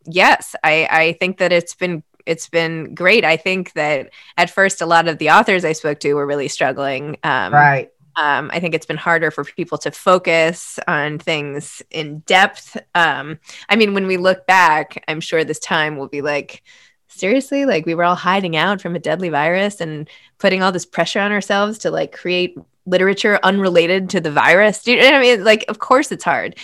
yes, 0.04 0.54
I, 0.62 0.88
I 0.90 1.12
think 1.14 1.38
that 1.38 1.52
it's 1.52 1.74
been 1.74 2.02
it's 2.26 2.48
been 2.48 2.92
great. 2.94 3.24
I 3.24 3.36
think 3.36 3.72
that 3.74 4.10
at 4.36 4.50
first 4.50 4.82
a 4.82 4.86
lot 4.86 5.06
of 5.06 5.18
the 5.18 5.30
authors 5.30 5.64
I 5.64 5.72
spoke 5.72 6.00
to 6.00 6.14
were 6.14 6.26
really 6.26 6.48
struggling. 6.48 7.16
Um, 7.22 7.52
right. 7.52 7.90
Um, 8.16 8.50
I 8.52 8.60
think 8.60 8.74
it's 8.74 8.86
been 8.86 8.96
harder 8.96 9.30
for 9.30 9.44
people 9.44 9.78
to 9.78 9.90
focus 9.90 10.78
on 10.88 11.18
things 11.18 11.82
in 11.90 12.20
depth. 12.20 12.76
Um, 12.94 13.38
I 13.68 13.76
mean, 13.76 13.94
when 13.94 14.06
we 14.06 14.16
look 14.16 14.46
back, 14.46 15.04
I'm 15.06 15.20
sure 15.20 15.44
this 15.44 15.58
time 15.58 15.96
will 15.96 16.08
be 16.08 16.22
like, 16.22 16.62
seriously, 17.08 17.64
like 17.64 17.86
we 17.86 17.94
were 17.94 18.04
all 18.04 18.14
hiding 18.14 18.56
out 18.56 18.80
from 18.80 18.96
a 18.96 18.98
deadly 19.00 19.28
virus 19.28 19.80
and 19.80 20.08
putting 20.38 20.62
all 20.62 20.72
this 20.72 20.86
pressure 20.86 21.20
on 21.20 21.32
ourselves 21.32 21.78
to 21.78 21.90
like 21.90 22.12
create 22.12 22.56
literature 22.86 23.38
unrelated 23.42 24.10
to 24.10 24.20
the 24.20 24.30
virus. 24.30 24.86
You 24.86 25.00
know 25.00 25.10
I 25.10 25.20
mean? 25.20 25.44
Like, 25.44 25.64
of 25.68 25.78
course 25.78 26.12
it's 26.12 26.24
hard. 26.24 26.56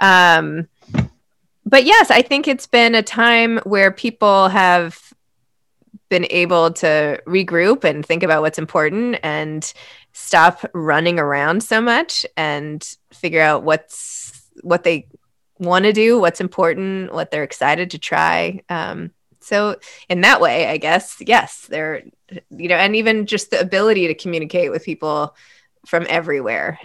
Um, 0.00 0.68
but 1.64 1.84
yes, 1.84 2.10
I 2.10 2.22
think 2.22 2.48
it's 2.48 2.66
been 2.66 2.94
a 2.94 3.02
time 3.02 3.58
where 3.64 3.92
people 3.92 4.48
have 4.48 5.12
been 6.08 6.26
able 6.30 6.72
to 6.72 7.22
regroup 7.26 7.84
and 7.84 8.04
think 8.04 8.22
about 8.22 8.40
what's 8.40 8.58
important 8.58 9.18
and 9.22 9.72
stop 10.12 10.64
running 10.74 11.18
around 11.18 11.62
so 11.62 11.80
much 11.80 12.26
and 12.36 12.96
figure 13.12 13.40
out 13.40 13.62
what's 13.62 14.42
what 14.62 14.84
they 14.84 15.06
want 15.58 15.84
to 15.84 15.92
do, 15.92 16.18
what's 16.18 16.40
important, 16.40 17.12
what 17.12 17.30
they're 17.30 17.44
excited 17.44 17.90
to 17.90 17.98
try. 17.98 18.60
Um, 18.68 19.12
so 19.40 19.76
in 20.08 20.20
that 20.22 20.40
way, 20.40 20.66
I 20.66 20.76
guess 20.76 21.16
yes, 21.20 21.66
they're 21.68 22.02
you 22.50 22.68
know, 22.68 22.76
and 22.76 22.96
even 22.96 23.26
just 23.26 23.50
the 23.50 23.60
ability 23.60 24.06
to 24.08 24.14
communicate 24.14 24.70
with 24.70 24.84
people 24.84 25.34
from 25.86 26.06
everywhere 26.08 26.78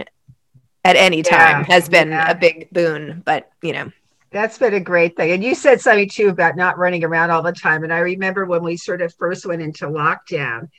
at 0.85 0.95
any 0.95 1.23
time 1.23 1.61
yeah, 1.61 1.73
has 1.73 1.89
been 1.89 2.09
yeah. 2.09 2.29
a 2.29 2.35
big 2.35 2.69
boon. 2.71 3.21
But 3.25 3.49
you 3.61 3.73
know. 3.73 3.91
That's 4.31 4.57
been 4.57 4.73
a 4.73 4.79
great 4.79 5.15
thing. 5.15 5.31
And 5.31 5.43
you 5.43 5.53
said 5.53 5.79
something 5.79 6.09
too 6.09 6.29
about 6.29 6.55
not 6.55 6.79
running 6.79 7.03
around 7.03 7.29
all 7.29 7.43
the 7.43 7.51
time. 7.51 7.83
And 7.83 7.93
I 7.93 7.99
remember 7.99 8.45
when 8.45 8.63
we 8.63 8.77
sort 8.77 9.03
of 9.03 9.13
first 9.13 9.45
went 9.45 9.61
into 9.61 9.85
lockdown, 9.85 10.69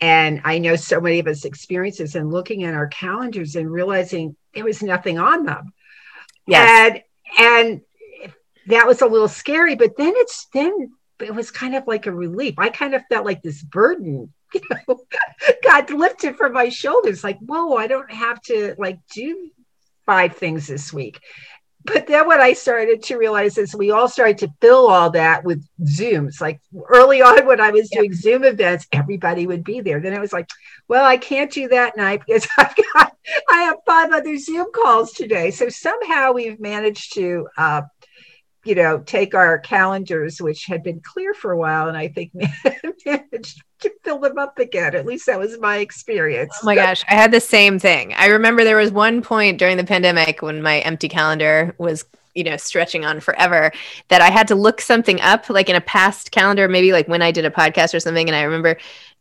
and 0.00 0.42
I 0.44 0.58
know 0.58 0.76
so 0.76 1.00
many 1.00 1.18
of 1.18 1.26
us 1.26 1.44
experiences 1.44 2.14
and 2.14 2.30
looking 2.30 2.64
at 2.64 2.74
our 2.74 2.88
calendars 2.88 3.56
and 3.56 3.70
realizing 3.70 4.36
there 4.54 4.64
was 4.64 4.82
nothing 4.82 5.18
on 5.18 5.44
them. 5.44 5.72
Yes. 6.46 7.02
And, 7.38 7.46
and 7.46 7.80
that 8.66 8.86
was 8.86 9.00
a 9.00 9.06
little 9.06 9.28
scary, 9.28 9.74
but 9.74 9.96
then 9.96 10.12
it's 10.16 10.46
then 10.52 10.92
it 11.20 11.34
was 11.34 11.50
kind 11.50 11.74
of 11.74 11.86
like 11.86 12.06
a 12.06 12.12
relief. 12.12 12.54
I 12.58 12.68
kind 12.68 12.94
of 12.94 13.02
felt 13.08 13.24
like 13.24 13.42
this 13.42 13.62
burden, 13.62 14.32
you 14.54 14.60
know, 14.70 15.00
got 15.62 15.90
lifted 15.90 16.36
from 16.36 16.52
my 16.52 16.68
shoulders. 16.68 17.24
Like, 17.24 17.38
whoa, 17.38 17.76
I 17.76 17.86
don't 17.86 18.10
have 18.12 18.40
to 18.42 18.74
like 18.78 18.98
do 19.14 19.50
five 20.04 20.36
things 20.36 20.66
this 20.66 20.92
week 20.92 21.20
but 21.86 22.06
then 22.06 22.26
what 22.26 22.40
I 22.40 22.52
started 22.52 23.02
to 23.04 23.16
realize 23.16 23.58
is 23.58 23.74
we 23.74 23.90
all 23.90 24.08
started 24.08 24.38
to 24.38 24.52
fill 24.60 24.88
all 24.88 25.10
that 25.10 25.44
with 25.44 25.66
Zooms. 25.84 26.40
Like 26.40 26.60
early 26.88 27.22
on 27.22 27.46
when 27.46 27.60
I 27.60 27.70
was 27.70 27.88
doing 27.90 28.12
Zoom 28.12 28.44
events, 28.44 28.86
everybody 28.92 29.46
would 29.46 29.64
be 29.64 29.80
there. 29.80 30.00
Then 30.00 30.12
it 30.12 30.20
was 30.20 30.32
like, 30.32 30.48
well, 30.88 31.04
I 31.04 31.16
can't 31.16 31.50
do 31.50 31.68
that 31.68 31.96
night 31.96 32.22
because 32.26 32.46
I've 32.58 32.74
got 32.94 33.16
I 33.50 33.62
have 33.62 33.76
five 33.86 34.12
other 34.12 34.36
Zoom 34.36 34.66
calls 34.72 35.12
today. 35.12 35.50
So 35.50 35.68
somehow 35.68 36.32
we've 36.32 36.60
managed 36.60 37.14
to 37.14 37.48
uh, 37.56 37.82
you 38.66 38.74
know, 38.74 38.98
take 38.98 39.34
our 39.34 39.60
calendars, 39.60 40.42
which 40.42 40.66
had 40.66 40.82
been 40.82 41.00
clear 41.00 41.32
for 41.34 41.52
a 41.52 41.56
while, 41.56 41.86
and 41.86 41.96
I 41.96 42.08
think 42.08 42.32
managed 43.06 43.62
to 43.80 43.90
fill 44.02 44.18
them 44.18 44.38
up 44.38 44.58
again. 44.58 44.94
At 44.94 45.06
least 45.06 45.26
that 45.26 45.38
was 45.38 45.58
my 45.58 45.78
experience. 45.78 46.56
Oh 46.62 46.66
my 46.66 46.74
gosh, 46.74 47.04
I 47.08 47.14
had 47.14 47.32
the 47.32 47.40
same 47.40 47.78
thing. 47.78 48.14
I 48.14 48.26
remember 48.26 48.64
there 48.64 48.76
was 48.76 48.90
one 48.90 49.22
point 49.22 49.58
during 49.58 49.76
the 49.76 49.84
pandemic 49.84 50.42
when 50.42 50.62
my 50.62 50.80
empty 50.80 51.08
calendar 51.08 51.74
was 51.78 52.04
you 52.34 52.44
know 52.44 52.56
stretching 52.58 53.02
on 53.06 53.18
forever 53.18 53.72
that 54.08 54.20
i 54.20 54.28
had 54.28 54.46
to 54.46 54.54
look 54.54 54.82
something 54.82 55.18
up 55.22 55.48
like 55.48 55.70
in 55.70 55.76
a 55.76 55.80
past 55.80 56.30
calendar 56.32 56.68
maybe 56.68 56.92
like 56.92 57.08
when 57.08 57.22
i 57.22 57.30
did 57.30 57.46
a 57.46 57.50
podcast 57.50 57.94
or 57.94 57.98
something 57.98 58.28
and 58.28 58.36
i 58.36 58.42
remember 58.42 58.76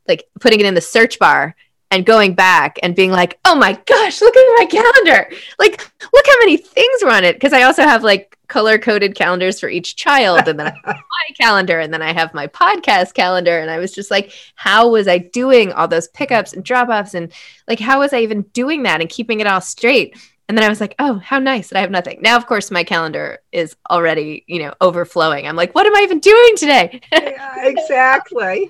like 0.06 0.28
putting 0.42 0.60
it 0.60 0.66
in 0.66 0.74
the 0.74 0.82
search 0.82 1.18
bar 1.18 1.56
and 1.92 2.06
going 2.06 2.34
back 2.34 2.78
and 2.84 2.96
being 2.96 3.12
like, 3.12 3.40
oh 3.46 3.56
my 3.56 3.74
gosh, 3.86 4.22
look 4.22 4.36
at 4.36 4.60
my 4.60 4.66
calendar. 4.66 5.30
Like, 5.60 5.80
look 6.14 6.26
how 6.28 6.40
many 6.40 6.58
things 6.58 7.04
were 7.04 7.12
on 7.12 7.24
it. 7.24 7.40
Cause 7.40 7.54
I 7.54 7.64
also 7.64 7.84
have 7.84 8.04
like 8.04 8.35
color 8.48 8.78
coded 8.78 9.16
calendars 9.16 9.60
for 9.60 9.70
each 9.70 9.96
child. 9.96 10.48
And 10.48 10.60
then 10.60 10.68
I 10.68 10.72
have 10.72 10.84
my 10.96 11.36
calendar 11.38 11.80
and 11.80 11.94
then 11.94 12.02
I 12.02 12.14
have 12.14 12.34
my 12.34 12.48
podcast 12.48 13.14
calendar. 13.14 13.60
And 13.60 13.70
I 13.70 13.78
was 13.78 13.92
just 13.92 14.12
like, 14.12 14.32
how 14.56 14.90
was 14.90 15.08
I 15.08 15.18
doing 15.18 15.72
all 15.72 15.88
those 15.88 16.08
pickups 16.10 16.54
and 16.54 16.64
drop 16.64 16.90
offs? 16.90 17.14
And 17.14 17.32
like, 17.68 17.80
how 17.80 18.00
was 18.00 18.14
I 18.14 18.20
even 18.20 18.44
doing 18.54 18.84
that 18.84 19.02
and 19.02 19.10
keeping 19.10 19.40
it 19.40 19.48
all 19.48 19.62
straight? 19.62 20.18
And 20.48 20.58
then 20.58 20.64
I 20.64 20.70
was 20.70 20.80
like, 20.80 20.96
oh, 21.00 21.16
how 21.16 21.40
nice 21.40 21.70
that 21.70 21.78
I 21.78 21.82
have 21.82 21.90
nothing. 21.90 22.20
Now, 22.22 22.36
of 22.38 22.46
course, 22.46 22.70
my 22.70 22.84
calendar 22.84 23.40
is 23.52 23.76
already, 23.90 24.44
you 24.48 24.60
know, 24.60 24.74
overflowing. 24.80 25.48
I'm 25.48 25.56
like, 25.56 25.74
what 25.74 25.88
am 25.88 25.96
I 25.96 26.02
even 26.02 26.20
doing 26.20 26.56
today? 26.56 27.02
yeah, 27.12 27.66
exactly 27.66 28.70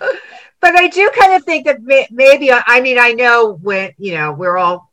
but 0.60 0.76
I 0.76 0.88
do 0.88 1.10
kind 1.18 1.34
of 1.34 1.44
think 1.44 1.66
that 1.66 1.82
may, 1.82 2.06
maybe 2.10 2.50
I 2.52 2.80
mean 2.80 2.98
I 2.98 3.12
know 3.12 3.58
when 3.62 3.92
you 3.98 4.14
know 4.14 4.32
we're 4.32 4.56
all 4.56 4.89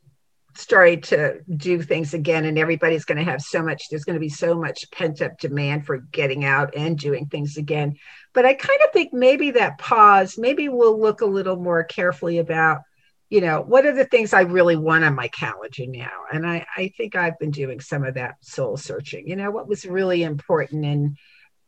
starting 0.58 1.00
to 1.00 1.40
do 1.56 1.80
things 1.80 2.14
again 2.14 2.44
and 2.44 2.58
everybody's 2.58 3.04
going 3.04 3.18
to 3.18 3.30
have 3.30 3.40
so 3.40 3.62
much 3.62 3.84
there's 3.88 4.04
going 4.04 4.14
to 4.14 4.20
be 4.20 4.28
so 4.28 4.56
much 4.56 4.90
pent 4.90 5.22
up 5.22 5.38
demand 5.38 5.86
for 5.86 5.98
getting 5.98 6.44
out 6.44 6.74
and 6.76 6.98
doing 6.98 7.26
things 7.26 7.56
again. 7.56 7.96
But 8.34 8.44
I 8.44 8.54
kind 8.54 8.80
of 8.84 8.92
think 8.92 9.12
maybe 9.12 9.52
that 9.52 9.78
pause 9.78 10.36
maybe 10.36 10.68
we'll 10.68 11.00
look 11.00 11.20
a 11.20 11.26
little 11.26 11.56
more 11.56 11.84
carefully 11.84 12.38
about 12.38 12.80
you 13.30 13.40
know 13.40 13.62
what 13.62 13.86
are 13.86 13.94
the 13.94 14.04
things 14.04 14.32
I 14.32 14.40
really 14.40 14.76
want 14.76 15.04
on 15.04 15.14
my 15.14 15.28
calendar 15.28 15.86
now? 15.86 16.10
And 16.32 16.44
I 16.44 16.66
I 16.76 16.92
think 16.96 17.14
I've 17.14 17.38
been 17.38 17.52
doing 17.52 17.80
some 17.80 18.04
of 18.04 18.14
that 18.14 18.34
soul 18.40 18.76
searching 18.76 19.28
you 19.28 19.36
know 19.36 19.52
what 19.52 19.68
was 19.68 19.86
really 19.86 20.24
important 20.24 20.84
and 20.84 21.16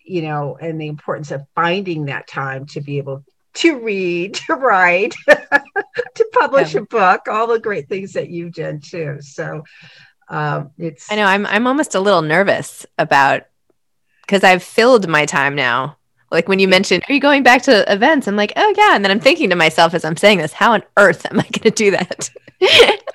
you 0.05 0.23
know 0.23 0.59
and 0.61 0.81
the 0.81 0.89
importance 0.89 1.31
of 1.31 1.45
finding 1.55 2.07
that 2.07 2.27
time 2.27 2.67
to 2.67 2.81
be 2.81 2.99
able 2.99 3.25
to 3.55 3.79
read, 3.81 4.35
to 4.47 4.55
write, 4.55 5.15
to 5.29 6.31
publish 6.33 6.75
yeah. 6.75 6.81
a 6.81 6.85
book, 6.85 7.23
all 7.29 7.47
the 7.47 7.59
great 7.59 7.89
things 7.89 8.13
that 8.15 8.31
you've 8.31 8.55
done 8.55 8.81
too. 8.81 9.19
So, 9.21 9.65
Um, 10.29 10.71
it's 10.79 11.11
I 11.11 11.17
know 11.17 11.25
I'm 11.25 11.45
I'm 11.47 11.67
almost 11.67 11.97
a 11.97 12.01
little 12.01 12.23
nervous 12.23 12.87
about 12.99 13.43
because 14.23 14.45
I've 14.45 14.63
filled 14.63 15.09
my 15.09 15.27
time 15.27 15.57
now. 15.57 15.97
Like 16.31 16.49
when 16.49 16.61
you 16.61 16.69
mentioned, 16.69 17.03
are 17.09 17.13
you 17.13 17.21
going 17.21 17.43
back 17.43 17.63
to 17.63 17.93
events? 17.93 18.29
I'm 18.29 18.37
like, 18.37 18.53
oh 18.55 18.75
yeah. 18.77 18.95
And 18.95 19.05
then 19.05 19.11
I'm 19.11 19.19
thinking 19.19 19.51
to 19.51 19.57
myself 19.57 19.93
as 19.93 20.05
I'm 20.05 20.17
saying 20.17 20.39
this, 20.39 20.53
how 20.53 20.73
on 20.73 20.85
earth 20.97 21.27
am 21.29 21.41
I 21.41 21.43
going 21.53 21.65
to 21.65 21.71
do 21.71 21.91
that? 21.91 22.31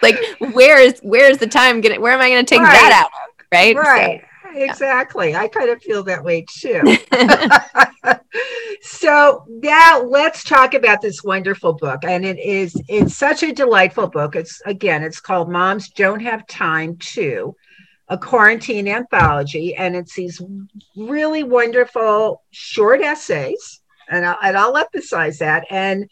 like, 0.02 0.18
where 0.54 0.80
is 0.82 1.00
where 1.02 1.32
is 1.32 1.38
the 1.38 1.48
time 1.48 1.80
going? 1.80 2.02
Where 2.02 2.12
am 2.12 2.20
I 2.20 2.30
going 2.30 2.46
to 2.46 2.50
take 2.50 2.62
right. 2.62 2.72
that 2.72 3.06
out? 3.06 3.12
Right. 3.54 3.76
Right. 3.76 4.22
So, 4.22 4.28
exactly. 4.56 5.32
Yeah. 5.32 5.42
I 5.42 5.48
kind 5.48 5.70
of 5.70 5.82
feel 5.82 6.04
that 6.04 6.24
way 6.24 6.46
too. 6.50 6.82
so 8.82 9.46
now 9.48 10.02
let's 10.02 10.44
talk 10.44 10.74
about 10.74 11.02
this 11.02 11.24
wonderful 11.24 11.74
book. 11.74 12.04
And 12.04 12.26
it 12.26 12.40
is 12.40 12.80
it's 12.88 13.16
such 13.16 13.44
a 13.44 13.54
delightful 13.54 14.08
book. 14.08 14.36
It's 14.36 14.62
again, 14.66 15.04
it's 15.04 15.20
called 15.20 15.50
Moms 15.50 15.90
Don't 15.90 16.22
Have 16.22 16.48
Time 16.48 16.98
to 17.14 17.56
a 18.08 18.18
quarantine 18.18 18.88
anthology. 18.88 19.76
And 19.76 19.96
it's 19.96 20.16
these 20.16 20.42
really 20.96 21.44
wonderful 21.44 22.44
short 22.52 23.02
essays. 23.02 23.82
And 24.10 24.26
I'll, 24.26 24.38
and 24.44 24.56
I'll 24.58 24.78
emphasize 24.78 25.40
that. 25.40 25.66
And 25.72 26.08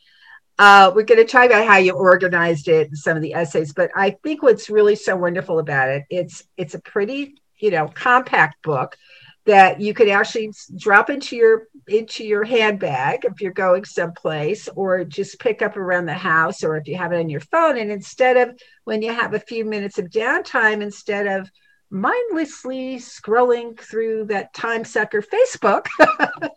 uh, 0.59 0.91
we're 0.93 1.03
going 1.03 1.23
to 1.23 1.31
talk 1.31 1.45
about 1.45 1.67
how 1.67 1.77
you 1.77 1.93
organized 1.93 2.67
it 2.67 2.88
and 2.88 2.97
some 2.97 3.17
of 3.17 3.23
the 3.23 3.33
essays, 3.33 3.73
but 3.73 3.89
I 3.95 4.12
think 4.23 4.43
what's 4.43 4.69
really 4.69 4.95
so 4.95 5.15
wonderful 5.15 5.57
about 5.57 5.89
it, 5.89 6.03
it's 6.12 6.43
it's 6.57 6.75
a 6.75 6.79
pretty 6.79 7.35
you 7.63 7.72
know 7.72 7.88
compact 7.88 8.62
book 8.62 8.98
that 9.46 9.79
you 9.79 9.93
could 9.93 10.10
actually 10.10 10.51
drop 10.77 11.10
into 11.10 11.38
your 11.38 11.67
into 11.88 12.25
your 12.25 12.43
handbag 12.43 13.24
if 13.24 13.39
you're 13.39 13.53
going 13.53 13.86
someplace 13.86 14.67
or 14.75 15.05
just 15.05 15.39
pick 15.39 15.62
up 15.62 15.77
around 15.77 16.05
the 16.05 16.13
house 16.13 16.62
or 16.63 16.75
if 16.75 16.88
you 16.88 16.98
have 16.98 17.12
it 17.12 17.20
on 17.20 17.29
your 17.29 17.41
phone. 17.41 17.77
And 17.77 17.91
instead 17.91 18.38
of 18.38 18.58
when 18.84 19.01
you 19.01 19.13
have 19.13 19.34
a 19.34 19.39
few 19.39 19.65
minutes 19.65 19.98
of 19.98 20.10
downtime 20.10 20.82
instead 20.82 21.27
of 21.27 21.50
mindlessly 21.89 22.96
scrolling 22.98 23.79
through 23.79 24.25
that 24.25 24.51
time 24.53 24.84
sucker 24.84 25.22
facebook 25.22 25.86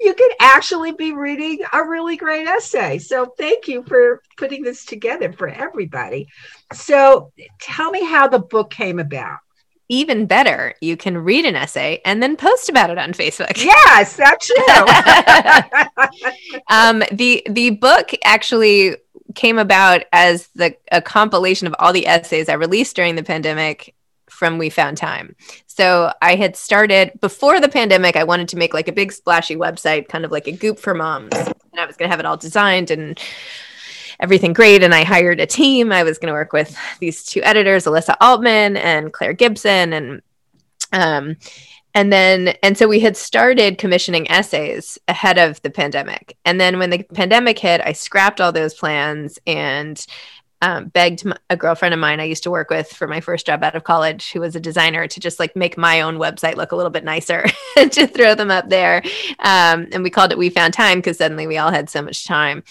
you 0.00 0.12
could 0.12 0.32
actually 0.40 0.92
be 0.92 1.12
reading 1.12 1.60
a 1.72 1.82
really 1.82 2.16
great 2.16 2.46
essay. 2.46 2.98
So 2.98 3.32
thank 3.38 3.66
you 3.66 3.82
for 3.84 4.20
putting 4.36 4.62
this 4.62 4.84
together 4.84 5.32
for 5.32 5.48
everybody. 5.48 6.28
So 6.72 7.32
tell 7.60 7.90
me 7.90 8.04
how 8.04 8.28
the 8.28 8.40
book 8.40 8.70
came 8.70 8.98
about 8.98 9.38
even 9.88 10.26
better, 10.26 10.74
you 10.80 10.96
can 10.96 11.18
read 11.18 11.44
an 11.44 11.56
essay 11.56 12.00
and 12.04 12.22
then 12.22 12.36
post 12.36 12.68
about 12.68 12.90
it 12.90 12.98
on 12.98 13.12
Facebook. 13.12 13.52
Yes, 13.64 14.16
that's 14.16 14.46
true. 14.46 14.56
um, 16.68 17.02
the 17.12 17.42
the 17.48 17.70
book 17.70 18.10
actually 18.24 18.96
came 19.34 19.58
about 19.58 20.04
as 20.12 20.48
the 20.48 20.76
a 20.92 21.00
compilation 21.02 21.66
of 21.66 21.74
all 21.78 21.92
the 21.92 22.06
essays 22.06 22.48
I 22.48 22.54
released 22.54 22.96
during 22.96 23.14
the 23.14 23.22
pandemic 23.22 23.94
from 24.28 24.58
We 24.58 24.68
Found 24.70 24.96
Time. 24.96 25.34
So 25.66 26.12
I 26.20 26.34
had 26.34 26.56
started 26.56 27.12
before 27.20 27.60
the 27.60 27.68
pandemic. 27.68 28.16
I 28.16 28.24
wanted 28.24 28.48
to 28.48 28.56
make 28.56 28.74
like 28.74 28.88
a 28.88 28.92
big 28.92 29.12
splashy 29.12 29.56
website, 29.56 30.08
kind 30.08 30.24
of 30.24 30.30
like 30.30 30.46
a 30.46 30.52
Goop 30.52 30.78
for 30.78 30.94
moms, 30.94 31.34
and 31.34 31.80
I 31.80 31.86
was 31.86 31.96
going 31.96 32.08
to 32.08 32.12
have 32.12 32.20
it 32.20 32.26
all 32.26 32.36
designed 32.36 32.90
and 32.90 33.18
everything 34.20 34.52
great. 34.52 34.82
And 34.82 34.94
I 34.94 35.04
hired 35.04 35.40
a 35.40 35.46
team. 35.46 35.92
I 35.92 36.02
was 36.02 36.18
going 36.18 36.28
to 36.28 36.34
work 36.34 36.52
with 36.52 36.76
these 37.00 37.24
two 37.24 37.42
editors, 37.42 37.84
Alyssa 37.84 38.16
Altman 38.20 38.76
and 38.76 39.12
Claire 39.12 39.32
Gibson. 39.32 39.92
And, 39.92 40.22
um, 40.92 41.36
and 41.94 42.12
then, 42.12 42.54
and 42.62 42.76
so 42.76 42.88
we 42.88 43.00
had 43.00 43.16
started 43.16 43.78
commissioning 43.78 44.30
essays 44.30 44.98
ahead 45.06 45.38
of 45.38 45.62
the 45.62 45.70
pandemic. 45.70 46.36
And 46.44 46.60
then 46.60 46.78
when 46.78 46.90
the 46.90 47.02
pandemic 47.14 47.58
hit, 47.58 47.80
I 47.84 47.92
scrapped 47.92 48.40
all 48.40 48.52
those 48.52 48.74
plans 48.74 49.38
and 49.46 50.04
um, 50.64 50.86
begged 50.86 51.24
a 51.50 51.56
girlfriend 51.58 51.92
of 51.92 52.00
mine 52.00 52.20
I 52.20 52.24
used 52.24 52.44
to 52.44 52.50
work 52.50 52.70
with 52.70 52.90
for 52.90 53.06
my 53.06 53.20
first 53.20 53.44
job 53.44 53.62
out 53.62 53.76
of 53.76 53.84
college, 53.84 54.32
who 54.32 54.40
was 54.40 54.56
a 54.56 54.60
designer, 54.60 55.06
to 55.06 55.20
just 55.20 55.38
like 55.38 55.54
make 55.54 55.76
my 55.76 56.00
own 56.00 56.16
website 56.16 56.56
look 56.56 56.72
a 56.72 56.76
little 56.76 56.90
bit 56.90 57.04
nicer 57.04 57.44
to 57.76 58.06
throw 58.06 58.34
them 58.34 58.50
up 58.50 58.70
there. 58.70 59.02
Um, 59.40 59.88
and 59.92 60.02
we 60.02 60.08
called 60.08 60.32
it 60.32 60.38
We 60.38 60.48
Found 60.48 60.72
Time 60.72 60.98
because 60.98 61.18
suddenly 61.18 61.46
we 61.46 61.58
all 61.58 61.70
had 61.70 61.90
so 61.90 62.00
much 62.00 62.24
time. 62.24 62.64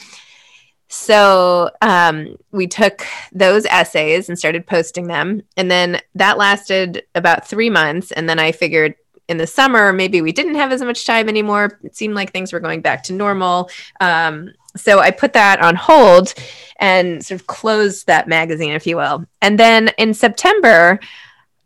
So 0.93 1.71
um, 1.81 2.37
we 2.51 2.67
took 2.67 3.03
those 3.31 3.65
essays 3.65 4.29
and 4.29 4.37
started 4.37 4.67
posting 4.67 5.07
them. 5.07 5.41
And 5.57 5.69
then 5.69 5.99
that 6.13 6.37
lasted 6.37 7.03
about 7.15 7.47
three 7.47 7.71
months. 7.71 8.11
And 8.11 8.29
then 8.29 8.37
I 8.37 8.51
figured 8.51 8.93
in 9.27 9.37
the 9.37 9.47
summer, 9.47 9.91
maybe 9.91 10.21
we 10.21 10.31
didn't 10.31 10.53
have 10.53 10.71
as 10.71 10.83
much 10.83 11.07
time 11.07 11.29
anymore. 11.29 11.79
It 11.83 11.95
seemed 11.95 12.13
like 12.13 12.31
things 12.31 12.53
were 12.53 12.59
going 12.59 12.81
back 12.81 13.01
to 13.05 13.13
normal. 13.13 13.71
Um, 14.01 14.51
so 14.77 14.99
I 14.99 15.09
put 15.09 15.33
that 15.33 15.61
on 15.61 15.75
hold 15.75 16.35
and 16.77 17.25
sort 17.25 17.41
of 17.41 17.47
closed 17.47 18.05
that 18.05 18.27
magazine, 18.27 18.73
if 18.73 18.85
you 18.85 18.97
will. 18.97 19.25
And 19.41 19.59
then 19.59 19.89
in 19.97 20.13
September, 20.13 20.99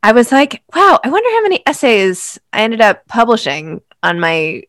I 0.04 0.14
was 0.14 0.32
like, 0.32 0.64
wow, 0.74 1.02
I 1.04 1.10
wonder 1.10 1.30
how 1.32 1.42
many 1.42 1.64
essays 1.68 2.40
I 2.54 2.62
ended 2.62 2.80
up 2.80 3.06
publishing 3.08 3.82
on 4.04 4.22
my 4.22 4.64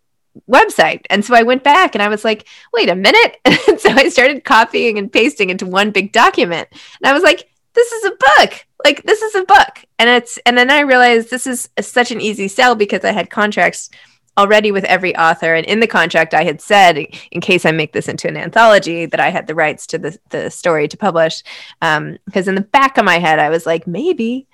website. 0.48 1.04
And 1.10 1.24
so 1.24 1.34
I 1.34 1.42
went 1.42 1.64
back 1.64 1.94
and 1.94 2.02
I 2.02 2.08
was 2.08 2.24
like, 2.24 2.46
wait 2.72 2.88
a 2.88 2.94
minute. 2.94 3.38
and 3.44 3.80
so 3.80 3.90
I 3.90 4.08
started 4.08 4.44
copying 4.44 4.98
and 4.98 5.12
pasting 5.12 5.50
into 5.50 5.66
one 5.66 5.90
big 5.90 6.12
document. 6.12 6.68
And 6.72 7.10
I 7.10 7.12
was 7.12 7.22
like, 7.22 7.48
this 7.74 7.92
is 7.92 8.04
a 8.04 8.10
book. 8.10 8.66
Like 8.84 9.02
this 9.04 9.22
is 9.22 9.34
a 9.34 9.44
book. 9.44 9.84
And 9.98 10.08
it's 10.08 10.38
and 10.46 10.56
then 10.56 10.70
I 10.70 10.80
realized 10.80 11.30
this 11.30 11.46
is 11.46 11.68
such 11.80 12.10
an 12.10 12.20
easy 12.20 12.48
sell 12.48 12.74
because 12.74 13.04
I 13.04 13.12
had 13.12 13.30
contracts 13.30 13.90
already 14.38 14.70
with 14.70 14.84
every 14.84 15.16
author 15.16 15.52
and 15.54 15.66
in 15.66 15.80
the 15.80 15.86
contract 15.88 16.32
I 16.32 16.44
had 16.44 16.60
said 16.60 16.96
in 17.32 17.40
case 17.40 17.66
I 17.66 17.72
make 17.72 17.92
this 17.92 18.08
into 18.08 18.28
an 18.28 18.36
anthology 18.36 19.04
that 19.04 19.18
I 19.18 19.30
had 19.30 19.48
the 19.48 19.54
rights 19.54 19.84
to 19.88 19.98
the, 19.98 20.16
the 20.30 20.48
story 20.48 20.86
to 20.86 20.96
publish 20.96 21.42
because 21.80 21.98
um, 21.98 22.18
in 22.48 22.54
the 22.54 22.68
back 22.72 22.98
of 22.98 23.04
my 23.04 23.18
head 23.18 23.40
I 23.40 23.48
was 23.48 23.66
like 23.66 23.88
maybe 23.88 24.46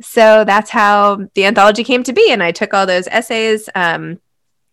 so 0.00 0.44
that's 0.46 0.70
how 0.70 1.28
the 1.34 1.44
anthology 1.44 1.84
came 1.84 2.02
to 2.04 2.14
be 2.14 2.30
and 2.30 2.42
I 2.42 2.52
took 2.52 2.72
all 2.72 2.86
those 2.86 3.06
essays 3.08 3.68
um, 3.74 4.18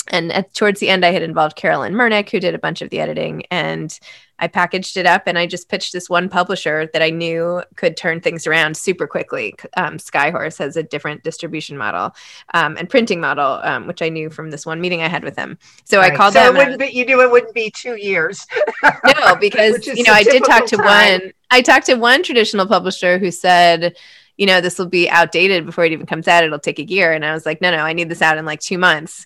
and 0.07 0.31
at, 0.31 0.53
towards 0.53 0.79
the 0.79 0.89
end 0.89 1.05
i 1.05 1.11
had 1.11 1.21
involved 1.21 1.55
carolyn 1.55 1.93
murnick 1.93 2.29
who 2.29 2.39
did 2.39 2.55
a 2.55 2.59
bunch 2.59 2.81
of 2.81 2.89
the 2.89 2.99
editing 2.99 3.43
and 3.51 3.99
i 4.39 4.47
packaged 4.47 4.97
it 4.97 5.05
up 5.05 5.23
and 5.25 5.37
i 5.37 5.45
just 5.45 5.69
pitched 5.69 5.93
this 5.93 6.09
one 6.09 6.29
publisher 6.29 6.89
that 6.93 7.01
i 7.01 7.09
knew 7.09 7.61
could 7.75 7.95
turn 7.95 8.19
things 8.19 8.47
around 8.47 8.75
super 8.75 9.07
quickly 9.07 9.53
um, 9.77 9.97
skyhorse 9.97 10.57
has 10.57 10.75
a 10.77 10.83
different 10.83 11.23
distribution 11.23 11.77
model 11.77 12.13
um, 12.53 12.75
and 12.77 12.89
printing 12.89 13.19
model 13.19 13.59
um, 13.63 13.87
which 13.87 14.01
i 14.01 14.09
knew 14.09 14.29
from 14.29 14.49
this 14.49 14.65
one 14.65 14.81
meeting 14.81 15.01
i 15.01 15.07
had 15.07 15.23
with 15.23 15.35
them 15.35 15.57
so 15.83 15.99
right. 15.99 16.13
i 16.13 16.15
called 16.15 16.33
them. 16.33 16.45
so 16.45 16.53
them 16.53 16.55
it 16.55 16.59
wouldn't 16.59 16.79
be, 16.79 16.97
you 16.97 17.05
knew 17.05 17.21
it 17.21 17.31
wouldn't 17.31 17.53
be 17.53 17.71
two 17.71 17.95
years 17.95 18.45
no 18.83 19.35
because 19.39 19.85
you 19.87 20.03
know 20.03 20.13
i 20.13 20.23
did 20.23 20.43
talk 20.43 20.65
to 20.65 20.77
time. 20.77 21.21
one 21.21 21.33
i 21.51 21.61
talked 21.61 21.85
to 21.85 21.95
one 21.95 22.23
traditional 22.23 22.65
publisher 22.65 23.17
who 23.17 23.31
said 23.31 23.95
you 24.37 24.45
know, 24.45 24.61
this 24.61 24.79
will 24.79 24.85
be 24.85 25.09
outdated 25.09 25.65
before 25.65 25.83
it 25.83 25.91
even 25.91 26.05
comes 26.05 26.25
out. 26.25 26.45
It'll 26.45 26.59
take 26.59 26.79
a 26.79 26.85
year. 26.85 27.11
And 27.11 27.25
I 27.25 27.33
was 27.33 27.45
like, 27.45 27.59
no, 27.59 27.71
no, 27.71 27.79
I 27.79 27.91
need 27.91 28.07
this 28.07 28.21
out 28.21 28.37
in 28.37 28.45
like 28.45 28.61
two 28.61 28.77
months 28.77 29.25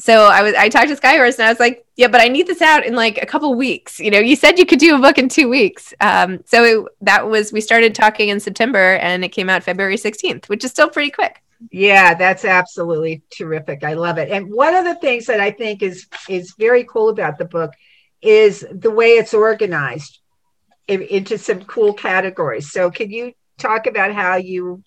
so 0.00 0.24
I 0.24 0.42
was 0.42 0.54
I 0.54 0.68
talked 0.68 0.88
to 0.88 0.96
Skyhorse 0.96 1.38
and 1.38 1.46
I 1.46 1.50
was 1.50 1.60
like, 1.60 1.84
yeah, 1.96 2.08
but 2.08 2.20
I 2.20 2.28
need 2.28 2.46
this 2.46 2.62
out 2.62 2.86
in 2.86 2.94
like 2.94 3.22
a 3.22 3.26
couple 3.26 3.54
weeks. 3.54 4.00
You 4.00 4.10
know, 4.10 4.18
you 4.18 4.34
said 4.34 4.58
you 4.58 4.64
could 4.64 4.78
do 4.78 4.96
a 4.96 4.98
book 4.98 5.18
in 5.18 5.28
two 5.28 5.48
weeks. 5.48 5.92
Um, 6.00 6.40
so 6.46 6.64
it, 6.64 6.86
that 7.02 7.28
was 7.28 7.52
we 7.52 7.60
started 7.60 7.94
talking 7.94 8.30
in 8.30 8.40
September 8.40 8.96
and 8.96 9.24
it 9.24 9.28
came 9.28 9.50
out 9.50 9.62
February 9.62 9.96
16th, 9.96 10.48
which 10.48 10.64
is 10.64 10.70
still 10.70 10.88
pretty 10.88 11.10
quick. 11.10 11.42
Yeah, 11.70 12.14
that's 12.14 12.46
absolutely 12.46 13.22
terrific. 13.30 13.84
I 13.84 13.92
love 13.92 14.16
it. 14.16 14.30
And 14.30 14.50
one 14.50 14.74
of 14.74 14.86
the 14.86 14.94
things 14.94 15.26
that 15.26 15.40
I 15.40 15.50
think 15.50 15.82
is 15.82 16.06
is 16.28 16.54
very 16.58 16.84
cool 16.84 17.10
about 17.10 17.36
the 17.36 17.44
book 17.44 17.72
is 18.22 18.66
the 18.72 18.90
way 18.90 19.10
it's 19.12 19.34
organized 19.34 20.18
in, 20.88 21.02
into 21.02 21.36
some 21.36 21.62
cool 21.64 21.92
categories. 21.92 22.72
So 22.72 22.90
can 22.90 23.10
you 23.10 23.34
talk 23.58 23.86
about 23.86 24.14
how 24.14 24.36
you 24.36 24.82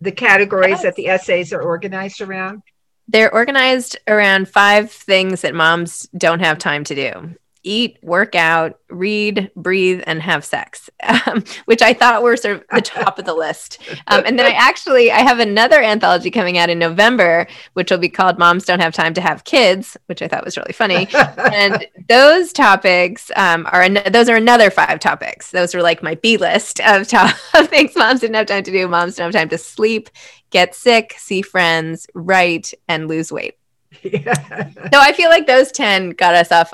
the 0.00 0.12
categories 0.12 0.70
yes. 0.70 0.82
that 0.82 0.94
the 0.96 1.08
essays 1.08 1.52
are 1.54 1.62
organized 1.62 2.20
around? 2.20 2.62
They're 3.08 3.32
organized 3.32 3.98
around 4.06 4.48
five 4.48 4.90
things 4.92 5.40
that 5.40 5.54
moms 5.54 6.06
don't 6.16 6.40
have 6.40 6.58
time 6.58 6.84
to 6.84 6.94
do 6.94 7.34
eat, 7.68 7.98
work 8.02 8.34
out, 8.34 8.78
read, 8.88 9.50
breathe, 9.54 10.02
and 10.06 10.22
have 10.22 10.44
sex, 10.44 10.88
um, 11.26 11.44
which 11.66 11.82
I 11.82 11.92
thought 11.92 12.22
were 12.22 12.36
sort 12.36 12.56
of 12.56 12.64
the 12.72 12.80
top 12.80 13.18
of 13.18 13.24
the 13.26 13.34
list. 13.34 13.78
Um, 14.06 14.22
and 14.24 14.38
then 14.38 14.46
I 14.46 14.52
actually 14.54 15.12
I 15.12 15.18
have 15.18 15.38
another 15.38 15.82
anthology 15.82 16.30
coming 16.30 16.56
out 16.56 16.70
in 16.70 16.78
November, 16.78 17.46
which 17.74 17.90
will 17.90 17.98
be 17.98 18.08
called 18.08 18.38
"Moms 18.38 18.64
Don't 18.64 18.80
Have 18.80 18.94
Time 18.94 19.12
to 19.14 19.20
Have 19.20 19.44
Kids," 19.44 19.96
which 20.06 20.22
I 20.22 20.28
thought 20.28 20.44
was 20.44 20.56
really 20.56 20.72
funny. 20.72 21.08
and 21.36 21.86
those 22.08 22.52
topics 22.52 23.30
um, 23.36 23.66
are 23.70 23.82
an- 23.82 24.10
those 24.12 24.28
are 24.28 24.36
another 24.36 24.70
five 24.70 24.98
topics. 25.00 25.50
Those 25.50 25.74
are 25.74 25.82
like 25.82 26.02
my 26.02 26.14
B 26.14 26.36
list 26.38 26.80
of, 26.80 27.06
to- 27.08 27.34
of 27.54 27.68
things 27.68 27.94
moms 27.94 28.20
didn't 28.20 28.36
have 28.36 28.46
time 28.46 28.62
to 28.64 28.72
do. 28.72 28.88
Moms 28.88 29.16
don't 29.16 29.26
have 29.26 29.40
time 29.40 29.48
to 29.50 29.58
sleep, 29.58 30.08
get 30.50 30.74
sick, 30.74 31.14
see 31.18 31.42
friends, 31.42 32.06
write, 32.14 32.72
and 32.88 33.08
lose 33.08 33.30
weight. 33.30 33.56
Yeah. 34.02 34.68
so 34.70 34.98
I 35.00 35.12
feel 35.12 35.28
like 35.30 35.46
those 35.46 35.72
10 35.72 36.10
got 36.10 36.34
us 36.34 36.52
off, 36.52 36.72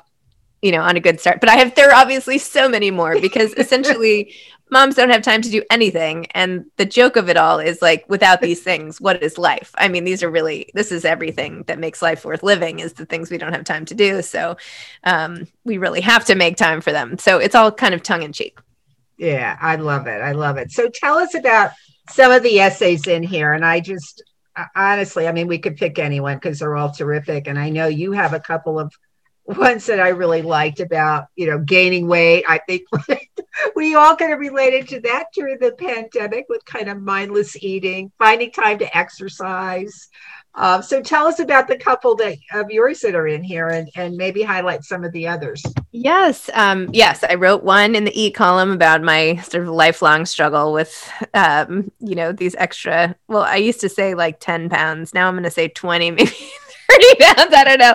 you 0.64 0.72
know, 0.72 0.80
on 0.80 0.96
a 0.96 1.00
good 1.00 1.20
start. 1.20 1.40
But 1.40 1.50
I 1.50 1.56
have 1.56 1.74
there 1.74 1.90
are 1.90 1.94
obviously 1.94 2.38
so 2.38 2.70
many 2.70 2.90
more 2.90 3.20
because 3.20 3.52
essentially 3.58 4.34
moms 4.70 4.94
don't 4.94 5.10
have 5.10 5.20
time 5.20 5.42
to 5.42 5.50
do 5.50 5.62
anything. 5.70 6.24
And 6.30 6.64
the 6.78 6.86
joke 6.86 7.16
of 7.16 7.28
it 7.28 7.36
all 7.36 7.58
is 7.58 7.82
like 7.82 8.06
without 8.08 8.40
these 8.40 8.62
things, 8.62 8.98
what 8.98 9.22
is 9.22 9.36
life? 9.36 9.72
I 9.76 9.88
mean, 9.88 10.04
these 10.04 10.22
are 10.22 10.30
really 10.30 10.70
this 10.72 10.90
is 10.90 11.04
everything 11.04 11.64
that 11.66 11.78
makes 11.78 12.00
life 12.00 12.24
worth 12.24 12.42
living 12.42 12.78
is 12.78 12.94
the 12.94 13.04
things 13.04 13.30
we 13.30 13.36
don't 13.36 13.52
have 13.52 13.64
time 13.64 13.84
to 13.84 13.94
do. 13.94 14.22
So 14.22 14.56
um, 15.04 15.46
we 15.64 15.76
really 15.76 16.00
have 16.00 16.24
to 16.24 16.34
make 16.34 16.56
time 16.56 16.80
for 16.80 16.92
them. 16.92 17.18
So 17.18 17.38
it's 17.38 17.54
all 17.54 17.70
kind 17.70 17.92
of 17.92 18.02
tongue 18.02 18.22
in 18.22 18.32
cheek. 18.32 18.58
Yeah, 19.18 19.58
I 19.60 19.76
love 19.76 20.06
it. 20.06 20.22
I 20.22 20.32
love 20.32 20.56
it. 20.56 20.72
So 20.72 20.88
tell 20.88 21.18
us 21.18 21.34
about 21.34 21.72
some 22.08 22.32
of 22.32 22.42
the 22.42 22.58
essays 22.58 23.06
in 23.06 23.22
here, 23.22 23.52
and 23.52 23.66
I 23.66 23.80
just 23.80 24.22
honestly, 24.74 25.28
I 25.28 25.32
mean, 25.32 25.46
we 25.46 25.58
could 25.58 25.76
pick 25.76 25.98
anyone 25.98 26.36
because 26.36 26.60
they're 26.60 26.76
all 26.76 26.90
terrific. 26.90 27.48
And 27.48 27.58
I 27.58 27.68
know 27.68 27.86
you 27.86 28.12
have 28.12 28.32
a 28.32 28.40
couple 28.40 28.78
of 28.78 28.94
ones 29.46 29.86
that 29.86 30.00
I 30.00 30.08
really 30.08 30.42
liked 30.42 30.80
about, 30.80 31.26
you 31.36 31.46
know, 31.46 31.58
gaining 31.58 32.08
weight. 32.08 32.44
I 32.48 32.58
think 32.58 32.82
we 33.76 33.94
all 33.94 34.16
kind 34.16 34.32
of 34.32 34.38
related 34.38 34.88
to 34.88 35.00
that 35.00 35.26
during 35.34 35.58
the 35.58 35.72
pandemic 35.72 36.46
with 36.48 36.64
kind 36.64 36.88
of 36.88 37.02
mindless 37.02 37.56
eating, 37.62 38.10
finding 38.18 38.50
time 38.50 38.78
to 38.78 38.96
exercise. 38.96 40.08
Um, 40.56 40.82
so 40.82 41.02
tell 41.02 41.26
us 41.26 41.40
about 41.40 41.66
the 41.66 41.76
couple 41.76 42.14
that 42.16 42.38
of 42.52 42.70
yours 42.70 43.00
that 43.00 43.16
are 43.16 43.26
in 43.26 43.42
here 43.42 43.68
and, 43.68 43.90
and 43.96 44.16
maybe 44.16 44.42
highlight 44.42 44.84
some 44.84 45.02
of 45.04 45.10
the 45.12 45.26
others. 45.26 45.64
Yes. 45.90 46.48
Um, 46.54 46.88
yes. 46.92 47.24
I 47.24 47.34
wrote 47.34 47.64
one 47.64 47.96
in 47.96 48.04
the 48.04 48.20
e 48.20 48.30
column 48.30 48.70
about 48.70 49.02
my 49.02 49.36
sort 49.38 49.64
of 49.64 49.70
lifelong 49.70 50.26
struggle 50.26 50.72
with, 50.72 51.10
um, 51.34 51.90
you 51.98 52.14
know, 52.14 52.30
these 52.30 52.54
extra, 52.54 53.16
well, 53.26 53.42
I 53.42 53.56
used 53.56 53.80
to 53.80 53.88
say 53.88 54.14
like 54.14 54.38
10 54.38 54.70
pounds. 54.70 55.12
Now 55.12 55.26
I'm 55.26 55.34
going 55.34 55.42
to 55.42 55.50
say 55.50 55.68
20, 55.68 56.10
maybe 56.12 56.32
30 56.90 57.14
pounds. 57.20 57.54
I 57.54 57.64
don't 57.64 57.78
know. 57.78 57.94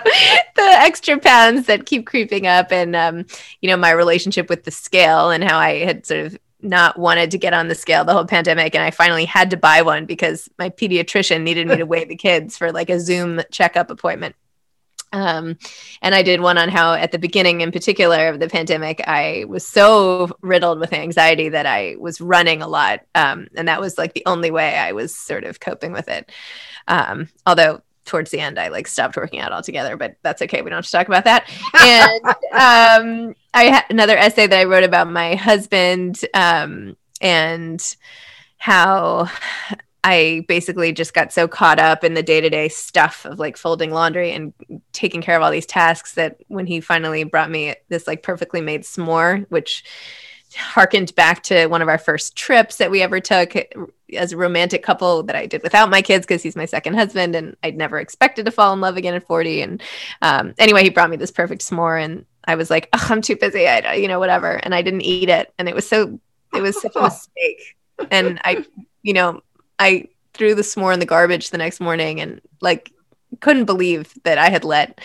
The 0.56 0.62
extra 0.62 1.18
pounds 1.18 1.66
that 1.66 1.86
keep 1.86 2.06
creeping 2.06 2.46
up 2.46 2.72
and, 2.72 2.94
um, 2.96 3.26
you 3.60 3.68
know, 3.68 3.76
my 3.76 3.90
relationship 3.90 4.48
with 4.48 4.64
the 4.64 4.70
scale 4.70 5.30
and 5.30 5.44
how 5.44 5.58
I 5.58 5.84
had 5.84 6.06
sort 6.06 6.26
of 6.26 6.38
not 6.62 6.98
wanted 6.98 7.30
to 7.30 7.38
get 7.38 7.54
on 7.54 7.68
the 7.68 7.74
scale 7.74 8.04
the 8.04 8.12
whole 8.12 8.26
pandemic 8.26 8.74
and 8.74 8.84
I 8.84 8.90
finally 8.90 9.24
had 9.24 9.50
to 9.50 9.56
buy 9.56 9.80
one 9.82 10.04
because 10.04 10.48
my 10.58 10.68
pediatrician 10.68 11.42
needed 11.42 11.66
me 11.66 11.76
to 11.76 11.86
weigh 11.86 12.04
the 12.04 12.16
kids 12.16 12.58
for 12.58 12.70
like 12.70 12.90
a 12.90 13.00
Zoom 13.00 13.40
checkup 13.50 13.90
appointment. 13.90 14.36
Um, 15.12 15.58
and 16.02 16.14
I 16.14 16.22
did 16.22 16.40
one 16.40 16.56
on 16.56 16.68
how 16.68 16.94
at 16.94 17.10
the 17.10 17.18
beginning 17.18 17.62
in 17.62 17.72
particular 17.72 18.28
of 18.28 18.38
the 18.38 18.48
pandemic, 18.48 19.02
I 19.06 19.44
was 19.48 19.66
so 19.66 20.30
riddled 20.40 20.78
with 20.78 20.92
anxiety 20.92 21.48
that 21.48 21.66
I 21.66 21.96
was 21.98 22.20
running 22.20 22.62
a 22.62 22.68
lot. 22.68 23.00
Um, 23.14 23.48
and 23.56 23.66
that 23.66 23.80
was 23.80 23.98
like 23.98 24.12
the 24.12 24.22
only 24.26 24.50
way 24.50 24.76
I 24.76 24.92
was 24.92 25.14
sort 25.14 25.44
of 25.44 25.58
coping 25.58 25.92
with 25.92 26.08
it. 26.08 26.30
Um, 26.86 27.28
although 27.44 27.82
towards 28.10 28.30
the 28.32 28.40
end 28.40 28.58
i 28.58 28.68
like 28.68 28.88
stopped 28.88 29.16
working 29.16 29.38
out 29.38 29.52
altogether 29.52 29.96
but 29.96 30.16
that's 30.22 30.42
okay. 30.42 30.62
We 30.62 30.70
don't 30.70 30.78
have 30.78 30.84
to 30.84 30.90
talk 30.90 31.06
about 31.06 31.24
that. 31.24 31.48
And 31.80 32.24
um, 33.30 33.34
i 33.54 33.64
had 33.64 33.84
another 33.88 34.16
essay 34.16 34.46
that 34.48 34.58
i 34.58 34.64
wrote 34.64 34.84
about 34.84 35.10
my 35.10 35.36
husband 35.36 36.18
um, 36.34 36.96
and 37.20 37.96
how 38.58 39.30
I 40.02 40.44
basically 40.48 40.92
just 40.92 41.12
got 41.12 41.32
so 41.32 41.46
caught 41.46 41.78
up 41.78 42.04
in 42.04 42.14
the 42.14 42.22
day 42.22 42.40
to 42.40 42.48
day 42.48 42.68
stuff 42.68 43.24
of 43.26 43.38
like 43.38 43.56
folding 43.56 43.90
laundry 43.90 44.32
and 44.32 44.52
taking 44.92 45.20
care 45.20 45.36
of 45.36 45.42
all 45.42 45.50
these 45.50 45.66
tasks 45.66 46.14
that 46.14 46.38
when 46.48 46.66
he 46.66 46.80
finally 46.80 47.24
brought 47.24 47.50
me 47.50 47.74
this 47.88 48.06
like 48.06 48.22
perfectly 48.22 48.60
made 48.60 48.82
s'more, 48.82 49.44
which 49.50 49.84
harkened 50.56 51.14
back 51.14 51.42
to 51.44 51.66
one 51.66 51.82
of 51.82 51.88
our 51.88 51.98
first 51.98 52.36
trips 52.36 52.76
that 52.76 52.90
we 52.90 53.02
ever 53.02 53.20
took 53.20 53.54
as 54.14 54.32
a 54.32 54.36
romantic 54.36 54.82
couple 54.82 55.22
that 55.24 55.36
I 55.36 55.46
did 55.46 55.62
without 55.62 55.90
my 55.90 56.02
kids 56.02 56.26
because 56.26 56.42
he's 56.42 56.56
my 56.56 56.64
second 56.64 56.94
husband 56.94 57.36
and 57.36 57.56
I'd 57.62 57.76
never 57.76 57.98
expected 57.98 58.44
to 58.46 58.50
fall 58.50 58.72
in 58.72 58.80
love 58.80 58.96
again 58.96 59.14
at 59.14 59.26
40. 59.26 59.62
And 59.62 59.82
um, 60.22 60.54
anyway, 60.58 60.82
he 60.82 60.90
brought 60.90 61.10
me 61.10 61.16
this 61.16 61.30
perfect 61.30 61.62
s'more 61.62 62.02
and 62.02 62.26
I 62.44 62.56
was 62.56 62.70
like, 62.70 62.88
oh, 62.92 63.06
I'm 63.10 63.22
too 63.22 63.36
busy. 63.36 63.68
I, 63.68 63.94
you 63.94 64.08
know, 64.08 64.18
whatever. 64.18 64.52
And 64.52 64.74
I 64.74 64.82
didn't 64.82 65.02
eat 65.02 65.28
it. 65.28 65.52
And 65.58 65.68
it 65.68 65.74
was 65.74 65.88
so, 65.88 66.18
it 66.54 66.60
was 66.60 66.80
such 66.80 66.96
a 66.96 67.02
mistake. 67.02 67.76
And 68.10 68.40
I, 68.44 68.64
you 69.02 69.12
know, 69.12 69.42
I 69.78 70.08
threw 70.34 70.54
the 70.54 70.62
s'more 70.62 70.92
in 70.92 71.00
the 71.00 71.06
garbage 71.06 71.50
the 71.50 71.58
next 71.58 71.80
morning 71.80 72.20
and 72.20 72.40
like 72.60 72.92
couldn't 73.40 73.66
believe 73.66 74.12
that 74.24 74.38
I 74.38 74.48
had 74.48 74.64
let 74.64 75.00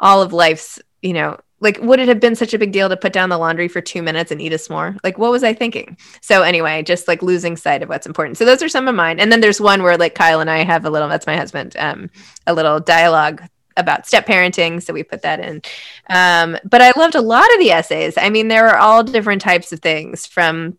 all 0.00 0.22
of 0.22 0.32
life's, 0.32 0.80
you 1.02 1.12
know, 1.12 1.38
like 1.60 1.78
would 1.80 2.00
it 2.00 2.08
have 2.08 2.20
been 2.20 2.36
such 2.36 2.54
a 2.54 2.58
big 2.58 2.72
deal 2.72 2.88
to 2.88 2.96
put 2.96 3.12
down 3.12 3.28
the 3.28 3.38
laundry 3.38 3.68
for 3.68 3.80
two 3.80 4.02
minutes 4.02 4.30
and 4.30 4.40
eat 4.40 4.52
a 4.52 4.56
s'more 4.56 4.96
like 5.02 5.18
what 5.18 5.30
was 5.30 5.44
i 5.44 5.52
thinking? 5.52 5.96
So 6.20 6.42
anyway 6.42 6.82
just 6.82 7.08
like 7.08 7.22
losing 7.22 7.56
sight 7.56 7.82
of 7.82 7.88
what's 7.88 8.06
important. 8.06 8.38
So 8.38 8.44
those 8.44 8.62
are 8.62 8.68
some 8.68 8.88
of 8.88 8.94
mine. 8.94 9.20
And 9.20 9.30
then 9.32 9.40
there's 9.40 9.60
one 9.60 9.82
where 9.82 9.96
like 9.96 10.14
kyle 10.14 10.40
and 10.40 10.50
i 10.50 10.64
have 10.64 10.84
a 10.84 10.90
little 10.90 11.08
that's 11.08 11.26
my 11.26 11.36
husband 11.36 11.76
um, 11.78 12.10
a 12.46 12.54
little 12.54 12.80
dialogue 12.80 13.42
about 13.76 14.06
step 14.06 14.26
parenting. 14.26 14.82
So 14.82 14.92
we 14.92 15.04
put 15.04 15.22
that 15.22 15.40
in. 15.40 15.62
Um, 16.10 16.58
but 16.64 16.82
i 16.82 16.92
loved 16.96 17.14
a 17.14 17.20
lot 17.20 17.52
of 17.54 17.60
the 17.60 17.70
essays. 17.70 18.16
I 18.16 18.30
mean 18.30 18.48
there 18.48 18.68
are 18.68 18.78
all 18.78 19.02
different 19.04 19.42
types 19.42 19.72
of 19.72 19.80
things 19.80 20.26
from 20.26 20.78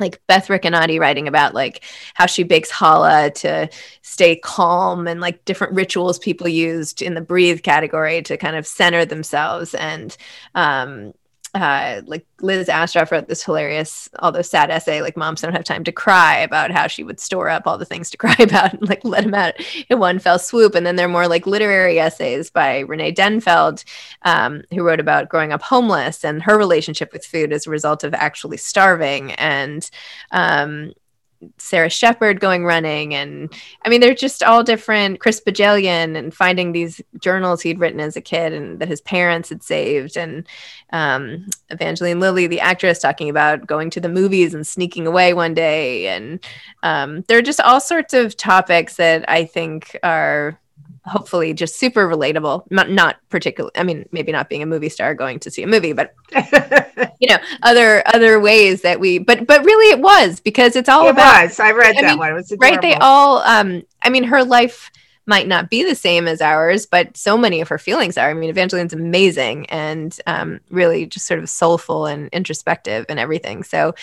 like 0.00 0.20
Beth 0.26 0.48
Ricanati 0.48 0.98
writing 0.98 1.28
about 1.28 1.54
like 1.54 1.84
how 2.14 2.26
she 2.26 2.42
bakes 2.42 2.70
challah 2.70 3.32
to 3.34 3.68
stay 4.02 4.36
calm 4.36 5.06
and 5.06 5.20
like 5.20 5.44
different 5.44 5.74
rituals 5.74 6.18
people 6.18 6.48
used 6.48 7.02
in 7.02 7.14
the 7.14 7.20
breathe 7.20 7.62
category 7.62 8.22
to 8.22 8.36
kind 8.36 8.56
of 8.56 8.66
center 8.66 9.04
themselves. 9.04 9.74
And 9.74 10.16
um 10.54 11.12
uh, 11.54 12.02
like 12.06 12.26
Liz 12.40 12.68
Astrof 12.68 13.12
wrote 13.12 13.28
this 13.28 13.44
hilarious, 13.44 14.08
although 14.18 14.42
sad 14.42 14.70
essay, 14.70 15.00
like 15.00 15.16
moms 15.16 15.40
don't 15.40 15.52
have 15.52 15.64
time 15.64 15.84
to 15.84 15.92
cry 15.92 16.38
about 16.38 16.72
how 16.72 16.88
she 16.88 17.04
would 17.04 17.20
store 17.20 17.48
up 17.48 17.66
all 17.66 17.78
the 17.78 17.84
things 17.84 18.10
to 18.10 18.16
cry 18.18 18.36
about 18.40 18.72
and 18.74 18.88
like 18.88 19.04
let 19.04 19.24
them 19.24 19.34
out 19.34 19.54
in 19.88 19.98
one 19.98 20.18
fell 20.18 20.38
swoop. 20.38 20.74
And 20.74 20.84
then 20.84 20.96
there 20.96 21.06
are 21.06 21.10
more 21.10 21.28
like 21.28 21.46
literary 21.46 21.98
essays 22.00 22.50
by 22.50 22.80
Renee 22.80 23.12
Denfeld, 23.12 23.84
um, 24.22 24.62
who 24.72 24.82
wrote 24.82 25.00
about 25.00 25.28
growing 25.28 25.52
up 25.52 25.62
homeless 25.62 26.24
and 26.24 26.42
her 26.42 26.58
relationship 26.58 27.12
with 27.12 27.24
food 27.24 27.52
as 27.52 27.66
a 27.66 27.70
result 27.70 28.02
of 28.02 28.14
actually 28.14 28.56
starving. 28.56 29.32
And 29.32 29.88
um, 30.32 30.92
Sarah 31.58 31.90
Shepard 31.90 32.40
going 32.40 32.64
running. 32.64 33.14
And 33.14 33.52
I 33.84 33.88
mean, 33.88 34.00
they're 34.00 34.14
just 34.14 34.42
all 34.42 34.62
different. 34.62 35.20
Chris 35.20 35.40
Bohjalian 35.40 36.16
and 36.16 36.34
finding 36.34 36.72
these 36.72 37.00
journals 37.20 37.62
he'd 37.62 37.78
written 37.78 38.00
as 38.00 38.16
a 38.16 38.20
kid 38.20 38.52
and 38.52 38.78
that 38.80 38.88
his 38.88 39.00
parents 39.00 39.48
had 39.48 39.62
saved. 39.62 40.16
And 40.16 40.46
um, 40.92 41.46
Evangeline 41.70 42.20
Lilly, 42.20 42.46
the 42.46 42.60
actress, 42.60 42.98
talking 42.98 43.28
about 43.28 43.66
going 43.66 43.90
to 43.90 44.00
the 44.00 44.08
movies 44.08 44.54
and 44.54 44.66
sneaking 44.66 45.06
away 45.06 45.34
one 45.34 45.54
day. 45.54 46.08
And 46.08 46.44
um, 46.82 47.22
there 47.28 47.38
are 47.38 47.42
just 47.42 47.60
all 47.60 47.80
sorts 47.80 48.14
of 48.14 48.36
topics 48.36 48.96
that 48.96 49.24
I 49.28 49.44
think 49.44 49.98
are 50.02 50.58
hopefully 51.06 51.52
just 51.52 51.76
super 51.78 52.08
relatable. 52.08 52.70
Not, 52.70 52.90
not 52.90 53.16
particularly 53.28 53.72
i 53.76 53.82
mean 53.82 54.08
maybe 54.12 54.32
not 54.32 54.48
being 54.48 54.62
a 54.62 54.66
movie 54.66 54.88
star 54.88 55.14
going 55.14 55.38
to 55.40 55.50
see 55.50 55.62
a 55.62 55.66
movie 55.66 55.92
but 55.92 56.14
you 57.20 57.28
know 57.28 57.36
other 57.62 58.02
other 58.06 58.40
ways 58.40 58.82
that 58.82 59.00
we 59.00 59.18
but 59.18 59.46
but 59.46 59.64
really 59.64 59.90
it 59.90 60.00
was 60.00 60.40
because 60.40 60.76
it's 60.76 60.88
all 60.88 61.06
it 61.08 61.10
about 61.10 61.44
was. 61.44 61.60
i 61.60 61.72
read 61.72 61.96
I 61.96 62.02
that 62.02 62.10
mean, 62.10 62.18
one. 62.18 62.30
It 62.30 62.34
was 62.34 62.52
right 62.58 62.80
they 62.80 62.94
all 62.94 63.38
um 63.38 63.82
i 64.02 64.08
mean 64.08 64.24
her 64.24 64.44
life 64.44 64.90
might 65.26 65.48
not 65.48 65.70
be 65.70 65.82
the 65.82 65.94
same 65.94 66.28
as 66.28 66.40
ours 66.40 66.86
but 66.86 67.16
so 67.16 67.36
many 67.36 67.60
of 67.60 67.68
her 67.68 67.78
feelings 67.78 68.16
are. 68.18 68.30
I 68.30 68.34
mean 68.34 68.50
evangeline's 68.50 68.92
amazing 68.92 69.66
and 69.66 70.16
um 70.26 70.60
really 70.70 71.06
just 71.06 71.26
sort 71.26 71.40
of 71.40 71.48
soulful 71.48 72.06
and 72.06 72.28
introspective 72.28 73.06
and 73.08 73.18
everything. 73.18 73.62
So 73.64 73.94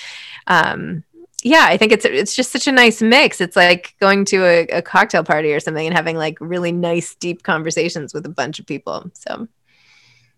um 0.48 1.04
yeah, 1.44 1.66
I 1.68 1.78
think 1.78 1.92
it's 1.92 2.06
it's 2.06 2.36
just 2.36 2.52
such 2.52 2.68
a 2.68 2.72
nice 2.72 3.02
mix. 3.02 3.42
It's 3.42 3.56
like 3.56 3.96
going 4.00 4.26
to 4.26 4.44
a, 4.44 4.68
a, 4.68 4.82
cocktail 4.82 5.24
party 5.24 5.54
or 5.54 5.60
something 5.60 5.86
and 5.86 5.96
having 5.96 6.16
like 6.16 6.38
really 6.40 6.72
nice, 6.72 7.16
deep 7.16 7.44
conversations 7.44 8.14
with 8.14 8.26
a 8.26 8.30
bunch 8.30 8.60
of 8.60 8.68
people. 8.68 9.10
So, 9.14 9.48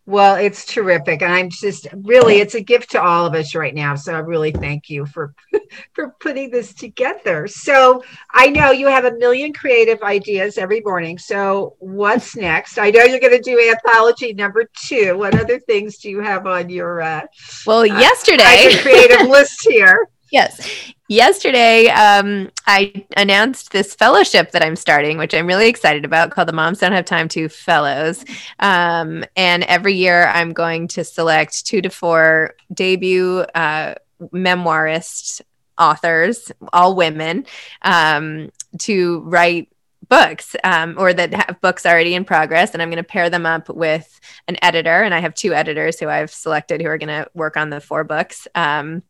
well, 0.05 0.35
it's 0.35 0.65
terrific, 0.65 1.21
and 1.21 1.33
I'm 1.33 1.49
just 1.49 1.87
really 1.93 2.35
it's 2.39 2.55
a 2.55 2.61
gift 2.61 2.91
to 2.91 3.01
all 3.01 3.25
of 3.25 3.33
us 3.33 3.53
right 3.53 3.75
now. 3.75 3.95
So 3.95 4.13
I 4.13 4.19
really 4.19 4.51
thank 4.51 4.89
you 4.89 5.05
for 5.05 5.33
for 5.93 6.15
putting 6.21 6.49
this 6.51 6.73
together. 6.73 7.47
So 7.47 8.01
I 8.31 8.47
know 8.47 8.71
you 8.71 8.87
have 8.87 9.03
a 9.03 9.15
million 9.17 9.51
creative 9.51 10.01
ideas 10.03 10.57
every 10.57 10.81
morning. 10.81 11.17
So 11.17 11.75
what's 11.79 12.35
next? 12.37 12.77
I 12.77 12.91
know 12.91 13.03
you're 13.03 13.19
going 13.19 13.37
to 13.37 13.41
do 13.41 13.59
anthology 13.59 14.33
number 14.33 14.69
two. 14.85 15.17
What 15.17 15.37
other 15.37 15.59
things 15.59 15.97
do 15.97 16.09
you 16.09 16.21
have 16.21 16.47
on 16.47 16.69
your 16.69 17.01
uh, 17.01 17.23
well 17.67 17.81
uh, 17.81 17.83
yesterday 17.83 18.69
creative 18.81 19.27
list 19.27 19.67
here? 19.69 20.07
Yes. 20.33 20.93
Yesterday, 21.07 21.87
um, 21.89 22.49
I 22.65 23.05
announced 23.15 23.71
this 23.71 23.93
fellowship 23.93 24.51
that 24.51 24.63
I'm 24.63 24.75
starting, 24.75 25.17
which 25.17 25.33
I'm 25.33 25.45
really 25.45 25.69
excited 25.69 26.03
about, 26.03 26.31
called 26.31 26.47
the 26.47 26.53
Moms 26.53 26.79
Don't 26.79 26.91
Have 26.91 27.05
Time 27.05 27.27
to 27.29 27.47
Fellows. 27.47 28.25
Um, 28.59 29.23
and 29.35 29.63
every 29.65 29.93
year, 29.93 30.27
I'm 30.27 30.51
going 30.51 30.87
to 30.89 31.03
select 31.03 31.65
two 31.65 31.81
to 31.81 31.89
four 31.89 32.55
debut 32.73 33.41
uh, 33.53 33.95
memoirist 34.33 35.41
authors, 35.77 36.51
all 36.71 36.95
women, 36.95 37.45
um, 37.83 38.49
to 38.79 39.19
write 39.21 39.69
books 40.09 40.55
um, 40.63 40.95
or 40.97 41.13
that 41.13 41.33
have 41.33 41.61
books 41.61 41.85
already 41.85 42.13
in 42.13 42.25
progress 42.25 42.73
and 42.73 42.81
i'm 42.81 42.89
going 42.89 42.97
to 42.97 43.03
pair 43.03 43.29
them 43.29 43.45
up 43.45 43.69
with 43.69 44.19
an 44.49 44.57
editor 44.61 45.01
and 45.01 45.13
i 45.13 45.19
have 45.19 45.33
two 45.33 45.53
editors 45.53 45.97
who 45.97 46.09
i've 46.09 46.29
selected 46.29 46.81
who 46.81 46.87
are 46.87 46.97
going 46.97 47.07
to 47.07 47.27
work 47.33 47.55
on 47.55 47.69
the 47.69 47.79
four 47.79 48.03
books 48.03 48.45
um, 48.53 49.01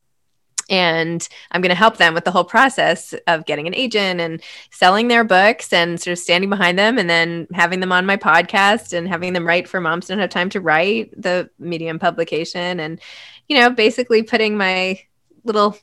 and 0.70 1.28
I'm 1.52 1.62
going 1.62 1.70
to 1.70 1.76
help 1.76 1.98
them 1.98 2.14
with 2.14 2.26
the 2.26 2.32
whole 2.32 2.44
process 2.44 3.14
of 3.28 3.46
getting 3.46 3.68
an 3.68 3.76
agent 3.76 4.22
and 4.22 4.42
selling 4.72 5.08
their 5.08 5.24
books 5.24 5.74
and 5.74 6.00
sort 6.00 6.14
of 6.14 6.20
standing 6.20 6.50
behind 6.50 6.80
them 6.80 6.98
and 6.98 7.10
then 7.10 7.48
having 7.54 7.80
them 7.80 7.92
on 7.92 8.06
my 8.06 8.18
podcast 8.18 8.94
and 8.98 9.08
having 9.08 9.34
them 9.34 9.46
write 9.46 9.68
for 9.68 9.82
moms 9.82 10.08
don't 10.08 10.20
have 10.20 10.30
time 10.30 10.50
to 10.50 10.62
write 10.62 11.14
the 11.22 11.50
medium 11.60 12.00
publication 12.00 12.80
and 12.80 13.02
you 13.48 13.58
know 13.58 13.70
basically 13.70 14.24
putting 14.24 14.58
my 14.58 15.00
little 15.44 15.78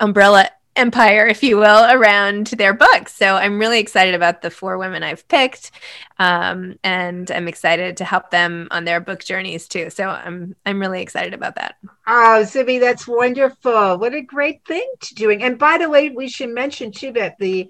umbrella 0.00 0.48
empire, 0.78 1.26
if 1.26 1.42
you 1.42 1.56
will, 1.56 1.84
around 1.90 2.48
their 2.48 2.72
books. 2.72 3.14
So 3.14 3.34
I'm 3.34 3.58
really 3.58 3.80
excited 3.80 4.14
about 4.14 4.42
the 4.42 4.50
four 4.50 4.78
women 4.78 5.02
I've 5.02 5.26
picked, 5.28 5.72
um, 6.18 6.78
and 6.84 7.30
I'm 7.30 7.48
excited 7.48 7.96
to 7.98 8.04
help 8.04 8.30
them 8.30 8.68
on 8.70 8.84
their 8.84 9.00
book 9.00 9.24
journeys 9.24 9.68
too. 9.68 9.90
So 9.90 10.08
I'm 10.08 10.54
I'm 10.64 10.80
really 10.80 11.02
excited 11.02 11.34
about 11.34 11.56
that. 11.56 11.76
Oh, 12.06 12.42
Zibby, 12.44 12.80
that's 12.80 13.06
wonderful! 13.06 13.98
What 13.98 14.14
a 14.14 14.22
great 14.22 14.64
thing 14.64 14.88
to 15.00 15.14
doing. 15.14 15.42
And 15.42 15.58
by 15.58 15.78
the 15.78 15.90
way, 15.90 16.10
we 16.10 16.28
should 16.28 16.50
mention 16.50 16.92
too 16.92 17.12
that 17.12 17.38
the 17.38 17.68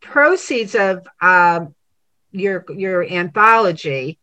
proceeds 0.00 0.74
of 0.74 1.06
um, 1.20 1.74
your 2.32 2.64
your 2.70 3.04
anthology 3.04 4.18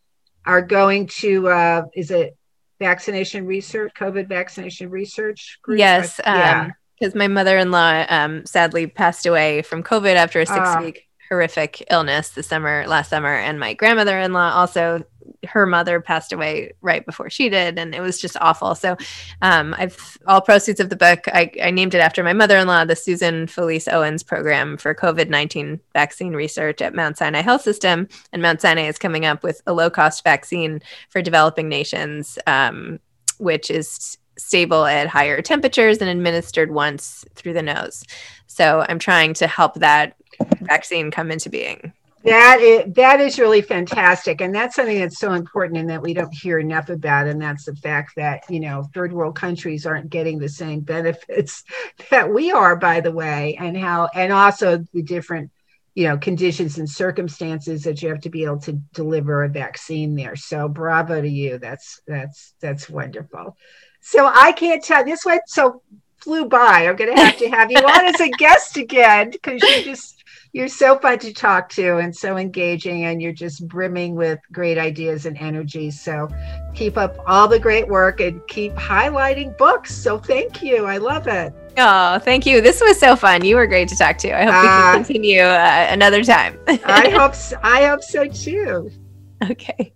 are 0.45 0.61
going 0.61 1.07
to 1.07 1.47
uh, 1.49 1.83
is 1.95 2.11
it 2.11 2.35
vaccination 2.79 3.45
research, 3.45 3.93
COVID 3.97 4.27
vaccination 4.27 4.89
research 4.89 5.59
group? 5.61 5.79
Yes. 5.79 6.19
yeah. 6.23 6.71
Because 7.03 7.15
my 7.15 7.27
mother 7.27 7.57
in 7.57 7.69
law 7.69 8.05
um, 8.07 8.45
sadly 8.45 8.87
passed 8.87 9.25
away 9.25 9.61
from 9.61 9.83
COVID 9.83 10.15
after 10.15 10.39
a 10.39 10.45
six 10.45 10.57
uh, 10.57 10.77
week 10.79 11.09
horrific 11.27 11.85
illness 11.91 12.29
this 12.29 12.47
summer, 12.47 12.85
last 12.87 13.09
summer. 13.09 13.35
And 13.35 13.59
my 13.59 13.73
grandmother 13.73 14.17
in 14.17 14.31
law 14.31 14.51
also 14.53 15.03
her 15.45 15.65
mother 15.65 15.99
passed 15.99 16.31
away 16.31 16.71
right 16.79 17.05
before 17.05 17.29
she 17.29 17.49
did 17.49 17.77
and 17.77 17.93
it 17.93 17.99
was 17.99 18.21
just 18.21 18.37
awful. 18.39 18.73
So 18.73 18.95
um, 19.41 19.75
i've 19.77 20.17
all 20.27 20.39
proceeds 20.39 20.79
of 20.79 20.89
the 20.89 20.95
book 20.95 21.27
I, 21.27 21.51
I 21.61 21.71
named 21.71 21.93
it 21.93 21.99
after 21.99 22.23
my 22.23 22.31
mother-in-law 22.31 22.85
the 22.85 22.95
susan 22.95 23.47
felice 23.47 23.89
owens 23.89 24.23
program 24.23 24.77
for 24.77 24.95
covid-19 24.95 25.81
vaccine 25.91 26.33
research 26.33 26.81
at 26.81 26.95
mount 26.95 27.17
sinai 27.17 27.41
health 27.41 27.63
system. 27.63 28.07
And 28.31 28.41
mount 28.41 28.61
sinai 28.61 28.83
is 28.83 28.97
coming 28.97 29.25
up 29.25 29.43
with 29.43 29.61
a 29.67 29.73
low-cost 29.73 30.23
vaccine 30.23 30.81
for 31.09 31.21
developing 31.21 31.67
nations 31.67 32.39
um, 32.47 33.01
which 33.39 33.69
is 33.69 34.17
stable 34.37 34.85
at 34.85 35.07
higher 35.07 35.41
temperatures 35.41 35.97
and 35.99 36.09
administered 36.09 36.71
once 36.71 37.25
through 37.35 37.53
the 37.53 37.61
nose 37.61 38.03
so 38.47 38.85
i'm 38.89 38.99
trying 38.99 39.33
to 39.33 39.47
help 39.47 39.75
that 39.75 40.15
vaccine 40.61 41.11
come 41.11 41.31
into 41.31 41.49
being 41.49 41.93
that 42.23 42.61
is 42.61 42.93
that 42.93 43.19
is 43.19 43.37
really 43.37 43.61
fantastic, 43.61 44.39
and 44.39 44.55
that's 44.55 44.75
something 44.75 44.97
that's 44.97 45.19
so 45.19 45.33
important, 45.33 45.77
and 45.79 45.89
that 45.89 46.01
we 46.01 46.13
don't 46.13 46.33
hear 46.33 46.57
enough 46.57 46.89
about. 46.89 47.27
And 47.27 47.41
that's 47.41 47.65
the 47.65 47.75
fact 47.75 48.13
that 48.15 48.43
you 48.49 48.61
know 48.61 48.87
third 48.93 49.11
world 49.11 49.35
countries 49.35 49.85
aren't 49.85 50.09
getting 50.09 50.39
the 50.39 50.47
same 50.47 50.79
benefits 50.93 51.63
that 52.09 52.33
we 52.33 52.51
are, 52.51 52.77
by 52.77 53.01
the 53.01 53.11
way, 53.11 53.57
and 53.59 53.75
how 53.75 54.09
and 54.15 54.31
also 54.31 54.85
the 54.93 55.01
different 55.01 55.51
you 55.95 56.07
know 56.07 56.17
conditions 56.17 56.77
and 56.77 56.89
circumstances 56.89 57.83
that 57.83 58.01
you 58.01 58.07
have 58.07 58.21
to 58.21 58.29
be 58.29 58.45
able 58.45 58.59
to 58.59 58.73
deliver 58.93 59.43
a 59.43 59.49
vaccine 59.49 60.15
there. 60.15 60.37
So 60.37 60.69
bravo 60.69 61.21
to 61.21 61.29
you. 61.29 61.57
That's 61.57 61.99
that's 62.07 62.53
that's 62.61 62.89
wonderful. 62.89 63.57
So 64.05 64.29
I 64.31 64.51
can't 64.51 64.83
tell 64.83 65.05
this 65.05 65.25
went 65.25 65.43
so 65.47 65.81
flew 66.17 66.45
by. 66.45 66.87
I'm 66.87 66.95
going 66.97 67.15
to 67.15 67.21
have 67.21 67.37
to 67.37 67.49
have 67.49 67.71
you 67.71 67.77
on 67.77 68.05
as 68.05 68.19
a 68.19 68.29
guest 68.31 68.75
again 68.75 69.31
because 69.31 69.63
you 69.63 69.83
just 69.83 70.23
you're 70.51 70.67
so 70.67 70.99
fun 70.99 71.17
to 71.19 71.33
talk 71.33 71.69
to 71.69 71.97
and 71.97 72.13
so 72.13 72.37
engaging 72.37 73.05
and 73.05 73.21
you're 73.21 73.31
just 73.31 73.65
brimming 73.67 74.13
with 74.13 74.39
great 74.51 74.77
ideas 74.77 75.25
and 75.25 75.37
energy. 75.37 75.89
So 75.89 76.27
keep 76.75 76.97
up 76.97 77.15
all 77.25 77.47
the 77.47 77.57
great 77.57 77.87
work 77.87 78.19
and 78.19 78.45
keep 78.47 78.73
highlighting 78.73 79.57
books. 79.57 79.95
So 79.95 80.19
thank 80.19 80.61
you. 80.61 80.85
I 80.85 80.97
love 80.97 81.27
it. 81.27 81.53
Oh 81.77 82.19
thank 82.19 82.45
you. 82.45 82.59
This 82.59 82.81
was 82.81 82.99
so 82.99 83.15
fun. 83.15 83.45
You 83.45 83.55
were 83.55 83.67
great 83.67 83.87
to 83.87 83.95
talk 83.95 84.17
to. 84.19 84.37
I 84.37 84.43
hope 84.43 84.53
uh, 84.53 84.61
we 84.61 84.67
can 84.67 84.89
uh, 84.89 84.93
continue 84.95 85.41
uh, 85.41 85.87
another 85.89 86.25
time. 86.25 86.59
I 86.67 87.09
hope 87.17 87.35
so, 87.35 87.57
i 87.63 87.85
hope 87.85 88.03
so 88.03 88.25
too. 88.25 88.91
Okay 89.49 89.93